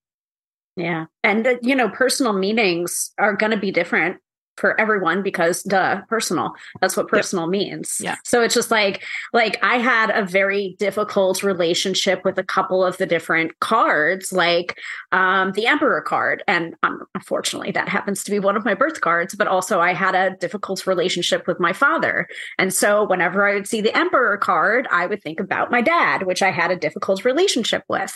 Yeah. 0.76 1.06
And 1.22 1.46
uh, 1.46 1.56
you 1.62 1.74
know 1.74 1.88
personal 1.88 2.32
meanings 2.32 3.12
are 3.18 3.36
going 3.36 3.52
to 3.52 3.56
be 3.56 3.70
different 3.70 4.18
for 4.56 4.78
everyone 4.80 5.22
because 5.22 5.62
duh 5.62 6.02
personal. 6.08 6.52
That's 6.80 6.96
what 6.96 7.08
personal 7.08 7.46
yep. 7.46 7.50
means. 7.50 7.98
Yeah. 8.00 8.16
So 8.24 8.42
it's 8.42 8.54
just 8.54 8.70
like 8.70 9.02
like 9.32 9.58
i 9.62 9.78
had 9.78 10.10
a 10.10 10.24
very 10.24 10.76
difficult 10.78 11.42
relationship 11.42 12.24
with 12.24 12.38
a 12.38 12.44
couple 12.44 12.84
of 12.84 12.96
the 12.98 13.06
different 13.06 13.58
cards 13.60 14.32
like 14.32 14.78
um 15.12 15.52
the 15.52 15.66
emperor 15.66 16.00
card. 16.00 16.42
And 16.46 16.74
um, 16.82 17.02
unfortunately 17.14 17.72
that 17.72 17.88
happens 17.88 18.22
to 18.24 18.30
be 18.30 18.38
one 18.38 18.56
of 18.56 18.64
my 18.64 18.74
birth 18.74 19.00
cards 19.00 19.34
but 19.34 19.48
also 19.48 19.80
i 19.80 19.92
had 19.92 20.14
a 20.14 20.36
difficult 20.36 20.86
relationship 20.86 21.46
with 21.46 21.60
my 21.60 21.72
father. 21.72 22.28
And 22.58 22.72
so 22.72 23.04
whenever 23.04 23.48
i 23.48 23.54
would 23.54 23.66
see 23.66 23.80
the 23.80 23.96
emperor 23.96 24.36
card 24.36 24.86
i 24.90 25.06
would 25.06 25.22
think 25.22 25.40
about 25.40 25.70
my 25.70 25.80
dad 25.80 26.24
which 26.24 26.42
i 26.42 26.50
had 26.50 26.70
a 26.70 26.76
difficult 26.76 27.24
relationship 27.24 27.82
with. 27.88 28.14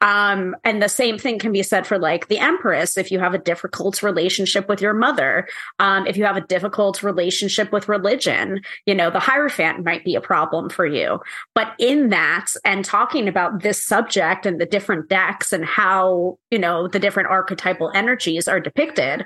Um 0.00 0.56
and 0.64 0.82
the 0.82 0.88
same 0.88 1.18
thing 1.18 1.38
can 1.38 1.52
be 1.52 1.62
said 1.62 1.86
for 1.86 1.98
like 1.98 2.28
the 2.28 2.38
empress. 2.38 2.96
If 2.96 3.10
you 3.10 3.18
have 3.18 3.34
a 3.34 3.38
difficult 3.38 4.02
relationship 4.02 4.68
with 4.68 4.80
your 4.80 4.94
mother 4.94 5.48
um, 5.80 6.06
if 6.06 6.16
you 6.16 6.24
have 6.24 6.36
a 6.36 6.42
difficult 6.42 7.02
relationship 7.02 7.72
with 7.72 7.88
religion, 7.88 8.60
you 8.84 8.94
know, 8.94 9.10
the 9.10 9.18
Hierophant 9.18 9.82
might 9.82 10.04
be 10.04 10.14
a 10.14 10.20
problem 10.20 10.68
for 10.68 10.86
you. 10.86 11.18
But 11.54 11.72
in 11.78 12.10
that, 12.10 12.48
and 12.66 12.84
talking 12.84 13.26
about 13.26 13.62
this 13.62 13.82
subject 13.82 14.44
and 14.44 14.60
the 14.60 14.66
different 14.66 15.08
decks 15.08 15.54
and 15.54 15.64
how, 15.64 16.38
you 16.50 16.58
know, 16.58 16.86
the 16.86 16.98
different 16.98 17.30
archetypal 17.30 17.90
energies 17.94 18.46
are 18.46 18.60
depicted, 18.60 19.24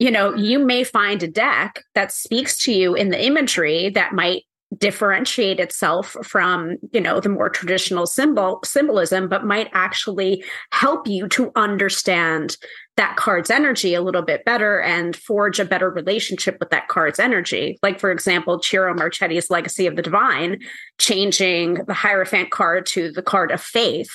you 0.00 0.10
know, 0.10 0.34
you 0.34 0.58
may 0.58 0.82
find 0.82 1.22
a 1.22 1.28
deck 1.28 1.84
that 1.94 2.12
speaks 2.12 2.58
to 2.64 2.72
you 2.72 2.94
in 2.94 3.10
the 3.10 3.24
imagery 3.24 3.88
that 3.90 4.12
might 4.12 4.42
differentiate 4.76 5.60
itself 5.60 6.16
from 6.24 6.76
you 6.92 7.00
know 7.00 7.20
the 7.20 7.28
more 7.28 7.48
traditional 7.48 8.04
symbol 8.04 8.60
symbolism 8.64 9.28
but 9.28 9.44
might 9.44 9.70
actually 9.72 10.44
help 10.72 11.06
you 11.06 11.28
to 11.28 11.52
understand 11.54 12.56
that 12.96 13.16
card's 13.16 13.50
energy 13.50 13.94
a 13.94 14.00
little 14.00 14.22
bit 14.22 14.44
better 14.44 14.80
and 14.80 15.14
forge 15.14 15.60
a 15.60 15.64
better 15.64 15.90
relationship 15.90 16.56
with 16.58 16.70
that 16.70 16.88
card's 16.88 17.20
energy. 17.20 17.78
Like 17.82 18.00
for 18.00 18.10
example 18.10 18.60
ciro 18.60 18.92
marchetti's 18.92 19.50
legacy 19.50 19.86
of 19.86 19.94
the 19.94 20.02
divine 20.02 20.60
changing 20.98 21.74
the 21.86 21.94
hierophant 21.94 22.50
card 22.50 22.86
to 22.86 23.12
the 23.12 23.22
card 23.22 23.52
of 23.52 23.62
faith 23.62 24.10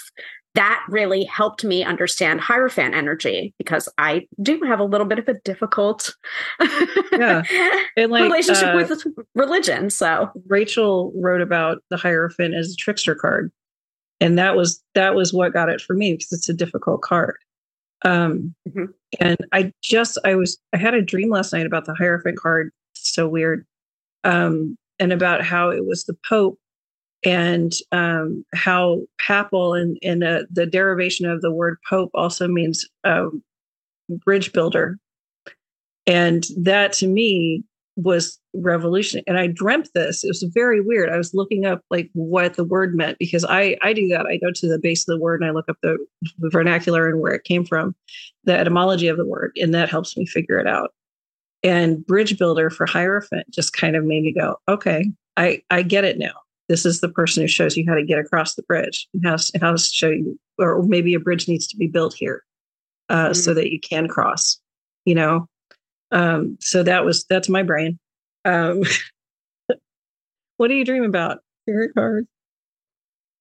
that 0.56 0.84
really 0.90 1.24
helped 1.24 1.64
me 1.64 1.84
understand 1.84 2.42
Hierophant 2.42 2.94
energy 2.94 3.54
because 3.58 3.88
I 3.98 4.28
do 4.42 4.62
have 4.64 4.80
a 4.80 4.84
little 4.84 5.08
bit 5.08 5.20
of 5.20 5.28
a 5.30 5.36
difficult 5.46 6.14
yeah. 7.14 7.44
and 7.98 8.12
like, 8.12 8.24
relationship 8.24 8.76
uh, 8.76 8.76
with 8.76 9.04
religion. 9.34 9.90
So 9.90 10.30
Rachel 10.48 11.14
wrote 11.16 11.42
about 11.42 11.84
the 11.90 11.98
Hierophant 11.98 12.54
as 12.54 12.72
a 12.72 12.76
trickster 12.76 13.16
card. 13.16 13.52
And 14.20 14.38
that 14.38 14.56
was 14.56 14.84
that 14.94 15.16
was 15.16 15.34
what 15.34 15.54
got 15.54 15.70
it 15.70 15.82
for 15.82 15.94
me 15.94 16.14
because 16.14 16.32
it's 16.32 16.50
a 16.50 16.54
difficult 16.54 17.02
card. 17.02 17.38
Um, 18.04 18.54
mm-hmm. 18.68 18.86
and 19.20 19.38
I 19.52 19.72
just 19.82 20.18
I 20.26 20.36
was 20.36 20.58
I 20.74 20.78
had 20.78 20.94
a 20.94 21.02
dream 21.02 21.30
last 21.30 21.54
night 21.54 21.66
about 21.66 21.86
the 21.86 21.96
Hierophant 21.96 22.38
card. 22.38 22.72
So 22.94 23.28
weird. 23.28 23.66
Um, 24.24 24.76
and 25.00 25.12
about 25.12 25.44
how 25.44 25.70
it 25.72 25.86
was 25.86 26.04
the 26.04 26.16
Pope 26.28 26.60
and 27.24 27.74
um, 27.92 28.44
how 28.54 29.02
papal 29.20 29.74
and, 29.74 30.24
uh, 30.24 30.44
the 30.50 30.66
derivation 30.66 31.30
of 31.30 31.42
the 31.42 31.52
word 31.52 31.78
pope 31.88 32.10
also 32.14 32.48
means 32.48 32.88
um, 33.04 33.44
bridge 34.10 34.52
builder. 34.54 34.98
And 36.08 36.46
that 36.58 36.94
to 36.94 37.08
me 37.08 37.64
was 37.98 38.40
revolutionary. 38.54 39.24
and 39.28 39.38
i 39.38 39.48
dreamt 39.48 39.90
this. 39.94 40.24
It 40.24 40.30
was 40.30 40.44
very 40.54 40.82
weird. 40.82 41.10
I 41.10 41.18
was 41.18 41.34
looking 41.34 41.66
up 41.66 41.82
like 41.90 42.10
what 42.14 42.56
the 42.56 42.64
word 42.64 42.96
meant 42.96 43.20
because 43.20 43.46
i 43.46 43.78
i 43.82 43.94
do 43.94 44.08
that. 44.08 44.26
I 44.26 44.38
go 44.38 44.52
to 44.52 44.68
the 44.68 44.80
base 44.80 45.08
of 45.08 45.14
the 45.14 45.22
word 45.22 45.42
and 45.42 45.50
i 45.50 45.54
look 45.54 45.70
up 45.70 45.78
the, 45.82 45.98
the 46.40 46.50
vernacular 46.50 47.08
and 47.08 47.20
where 47.20 47.34
it 47.34 47.44
came 47.44 47.66
from 47.66 47.96
the 48.46 48.58
etymology 48.58 49.08
of 49.08 49.18
the 49.18 49.26
word 49.26 49.52
and 49.62 49.74
that 49.74 49.90
helps 49.90 50.18
me 50.18 50.26
figure 50.26 50.58
it 50.58 50.68
out. 50.68 50.92
And 51.64 52.06
bridge 52.06 52.40
builder 52.40 52.70
for 52.70 52.86
hierophant 52.86 53.46
just 53.52 53.74
kind 53.74 53.96
of 53.96 54.06
made 54.06 54.24
me 54.24 54.34
go 54.34 54.56
okay 54.68 55.06
i 55.38 55.62
i 55.70 55.82
get 55.82 56.06
it 56.06 56.18
now 56.18 56.34
this 56.72 56.86
is 56.86 57.02
the 57.02 57.10
person 57.10 57.44
who 57.44 57.48
shows 57.48 57.76
you 57.76 57.84
how 57.86 57.96
to 57.96 58.06
get 58.06 58.18
across 58.18 58.56
the 58.56 58.64
bridge. 58.64 59.08
And 59.14 59.26
how, 59.26 59.36
how 59.60 59.74
to 59.74 59.78
show 59.78 60.10
you 60.10 60.40
or 60.58 60.82
maybe 60.84 61.14
a 61.14 61.20
bridge 61.20 61.50
needs 61.50 61.68
to 61.68 61.76
be 61.76 61.88
built 61.88 62.14
here 62.14 62.44
uh, 63.10 63.26
mm-hmm. 63.26 63.34
so 63.34 63.54
that 63.54 63.72
you 63.72 63.80
can 63.80 64.08
cross 64.08 64.62
you 65.06 65.16
know? 65.16 65.48
Um, 66.12 66.58
so 66.60 66.84
that 66.84 67.06
was 67.06 67.26
that's 67.30 67.50
my 67.50 67.64
brain. 67.64 68.00
Um, 68.46 68.84
what 70.58 70.68
do 70.68 70.76
you 70.76 70.86
dream 70.86 71.04
about? 71.04 71.40
Spirit 71.64 71.92
cards 71.96 72.28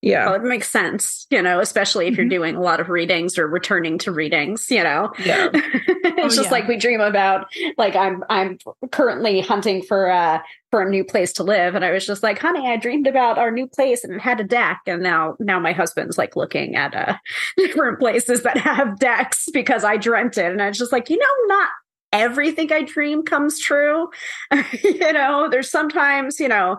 yeah. 0.03 0.27
Well, 0.27 0.35
it 0.35 0.43
makes 0.43 0.69
sense, 0.71 1.27
you 1.29 1.43
know, 1.43 1.61
especially 1.61 2.07
if 2.07 2.17
you're 2.17 2.25
mm-hmm. 2.25 2.31
doing 2.31 2.57
a 2.57 2.61
lot 2.61 2.81
of 2.81 2.89
readings 2.89 3.37
or 3.37 3.47
returning 3.47 3.99
to 3.99 4.13
readings, 4.13 4.71
you 4.71 4.83
know. 4.83 5.13
Yeah. 5.23 5.51
it's 5.55 6.35
oh, 6.35 6.37
just 6.37 6.45
yeah. 6.45 6.51
like 6.51 6.69
we 6.69 6.79
dream 6.79 7.01
about 7.01 7.47
like 7.77 7.95
I'm 7.95 8.25
I'm 8.31 8.57
currently 8.93 9.41
hunting 9.43 9.83
for 9.83 10.11
uh 10.11 10.41
for 10.71 10.81
a 10.81 10.89
new 10.89 11.05
place 11.05 11.35
to 11.35 11.43
live 11.43 11.75
and 11.75 11.85
I 11.85 11.91
was 11.91 12.07
just 12.07 12.23
like, 12.23 12.39
"Honey, 12.39 12.67
I 12.67 12.77
dreamed 12.77 13.07
about 13.07 13.37
our 13.37 13.51
new 13.51 13.67
place 13.67 14.03
and 14.03 14.15
it 14.15 14.21
had 14.21 14.41
a 14.41 14.45
deck." 14.45 14.81
And 14.87 15.03
now 15.03 15.37
now 15.39 15.61
my 15.61 15.73
husband's 15.73 16.17
like 16.17 16.35
looking 16.35 16.77
at 16.77 16.95
uh 16.95 17.17
different 17.59 17.99
places 17.99 18.43
that 18.45 18.57
have 18.57 18.99
decks 18.99 19.49
because 19.53 19.85
I 19.85 19.99
dreamt 19.99 20.39
it 20.39 20.51
and 20.51 20.63
I 20.63 20.69
was 20.69 20.79
just 20.79 20.93
like, 20.93 21.11
"You 21.11 21.19
know, 21.19 21.55
not 21.55 21.69
everything 22.11 22.73
I 22.73 22.85
dream 22.85 23.23
comes 23.23 23.61
true." 23.61 24.09
you 24.83 25.13
know, 25.13 25.49
there's 25.51 25.71
sometimes, 25.71 26.41
you 26.41 26.49
know, 26.49 26.79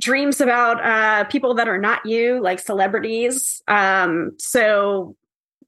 dreams 0.00 0.40
about 0.40 0.84
uh, 0.84 1.24
people 1.24 1.54
that 1.54 1.68
are 1.68 1.78
not 1.78 2.04
you, 2.06 2.40
like 2.42 2.58
celebrities. 2.58 3.62
Um, 3.68 4.32
so 4.38 5.14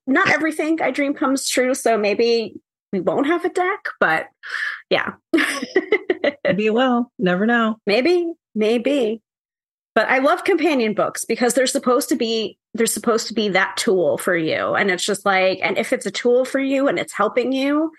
not 0.06 0.30
everything 0.30 0.80
I 0.82 0.90
dream 0.90 1.14
comes 1.14 1.48
true. 1.48 1.74
So 1.74 1.96
maybe 1.96 2.54
we 2.92 3.00
won't 3.00 3.26
have 3.26 3.44
a 3.44 3.50
deck, 3.50 3.88
but 4.00 4.26
yeah. 4.90 5.12
maybe 6.44 6.70
will. 6.70 7.10
Never 7.18 7.46
know. 7.46 7.76
Maybe, 7.86 8.32
maybe. 8.54 9.22
But 9.94 10.08
I 10.08 10.18
love 10.18 10.44
companion 10.44 10.94
books 10.94 11.24
because 11.24 11.54
they're 11.54 11.66
supposed 11.66 12.08
to 12.08 12.16
be 12.16 12.58
they're 12.74 12.86
supposed 12.86 13.26
to 13.28 13.34
be 13.34 13.50
that 13.50 13.76
tool 13.76 14.16
for 14.16 14.34
you. 14.34 14.74
And 14.74 14.90
it's 14.90 15.04
just 15.04 15.26
like, 15.26 15.58
and 15.62 15.76
if 15.76 15.92
it's 15.92 16.06
a 16.06 16.10
tool 16.10 16.46
for 16.46 16.58
you 16.58 16.88
and 16.88 16.98
it's 16.98 17.12
helping 17.12 17.52
you, 17.52 17.92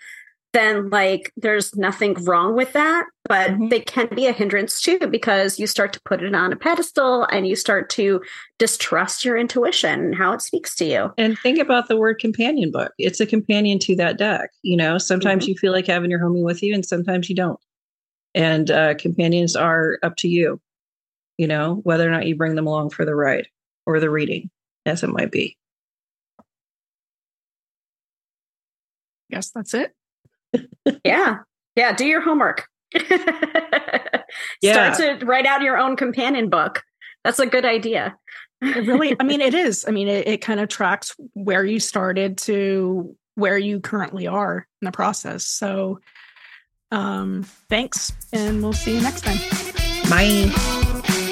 then 0.54 0.88
like 0.88 1.32
there's 1.36 1.74
nothing 1.76 2.14
wrong 2.24 2.54
with 2.54 2.72
that 2.72 3.06
but 3.26 3.50
mm-hmm. 3.50 3.68
they 3.68 3.80
can 3.80 4.08
be 4.14 4.26
a 4.26 4.32
hindrance 4.32 4.80
too 4.80 4.98
because 5.10 5.58
you 5.58 5.66
start 5.66 5.92
to 5.92 6.00
put 6.04 6.22
it 6.22 6.34
on 6.34 6.52
a 6.52 6.56
pedestal 6.56 7.24
and 7.24 7.46
you 7.46 7.56
start 7.56 7.90
to 7.90 8.22
distrust 8.58 9.24
your 9.24 9.36
intuition 9.36 10.00
and 10.00 10.14
how 10.14 10.32
it 10.32 10.42
speaks 10.42 10.74
to 10.76 10.84
you. 10.84 11.12
And 11.18 11.38
think 11.38 11.58
about 11.58 11.88
the 11.88 11.96
word 11.96 12.18
companion 12.18 12.70
book. 12.70 12.92
It's 12.98 13.20
a 13.20 13.26
companion 13.26 13.78
to 13.80 13.96
that 13.96 14.18
deck 14.18 14.50
you 14.62 14.76
know? 14.76 14.98
Sometimes 14.98 15.44
mm-hmm. 15.44 15.50
you 15.50 15.56
feel 15.56 15.72
like 15.72 15.86
having 15.86 16.10
your 16.10 16.20
homie 16.20 16.44
with 16.44 16.62
you 16.62 16.74
and 16.74 16.84
sometimes 16.84 17.28
you 17.28 17.34
don't. 17.34 17.60
And 18.34 18.70
uh, 18.70 18.94
companions 18.94 19.56
are 19.56 19.98
up 20.02 20.16
to 20.18 20.28
you 20.28 20.60
you 21.36 21.48
know 21.48 21.80
whether 21.82 22.06
or 22.06 22.12
not 22.12 22.26
you 22.26 22.36
bring 22.36 22.54
them 22.54 22.66
along 22.66 22.90
for 22.90 23.04
the 23.04 23.14
ride 23.14 23.48
or 23.86 23.98
the 23.98 24.10
reading 24.10 24.50
as 24.86 25.02
it 25.02 25.08
might 25.08 25.32
be. 25.32 25.56
Yes, 29.28 29.50
that's 29.50 29.74
it 29.74 29.92
yeah. 31.04 31.38
Yeah. 31.76 31.92
Do 31.94 32.06
your 32.06 32.20
homework. 32.20 32.66
yeah. 34.60 34.92
Start 34.92 35.20
to 35.20 35.26
write 35.26 35.46
out 35.46 35.62
your 35.62 35.78
own 35.78 35.96
companion 35.96 36.48
book. 36.48 36.82
That's 37.24 37.38
a 37.38 37.46
good 37.46 37.64
idea. 37.64 38.16
it 38.62 38.86
really, 38.86 39.16
I 39.18 39.24
mean, 39.24 39.40
it 39.40 39.54
is. 39.54 39.84
I 39.86 39.90
mean, 39.90 40.08
it, 40.08 40.28
it 40.28 40.38
kind 40.38 40.60
of 40.60 40.68
tracks 40.68 41.14
where 41.32 41.64
you 41.64 41.80
started 41.80 42.38
to 42.38 43.16
where 43.34 43.58
you 43.58 43.80
currently 43.80 44.26
are 44.26 44.66
in 44.80 44.86
the 44.86 44.92
process. 44.92 45.44
So, 45.46 46.00
um, 46.90 47.42
thanks, 47.68 48.12
and 48.32 48.62
we'll 48.62 48.72
see 48.72 48.94
you 48.94 49.00
next 49.00 49.24
time. 49.24 49.38
Bye. 50.08 50.83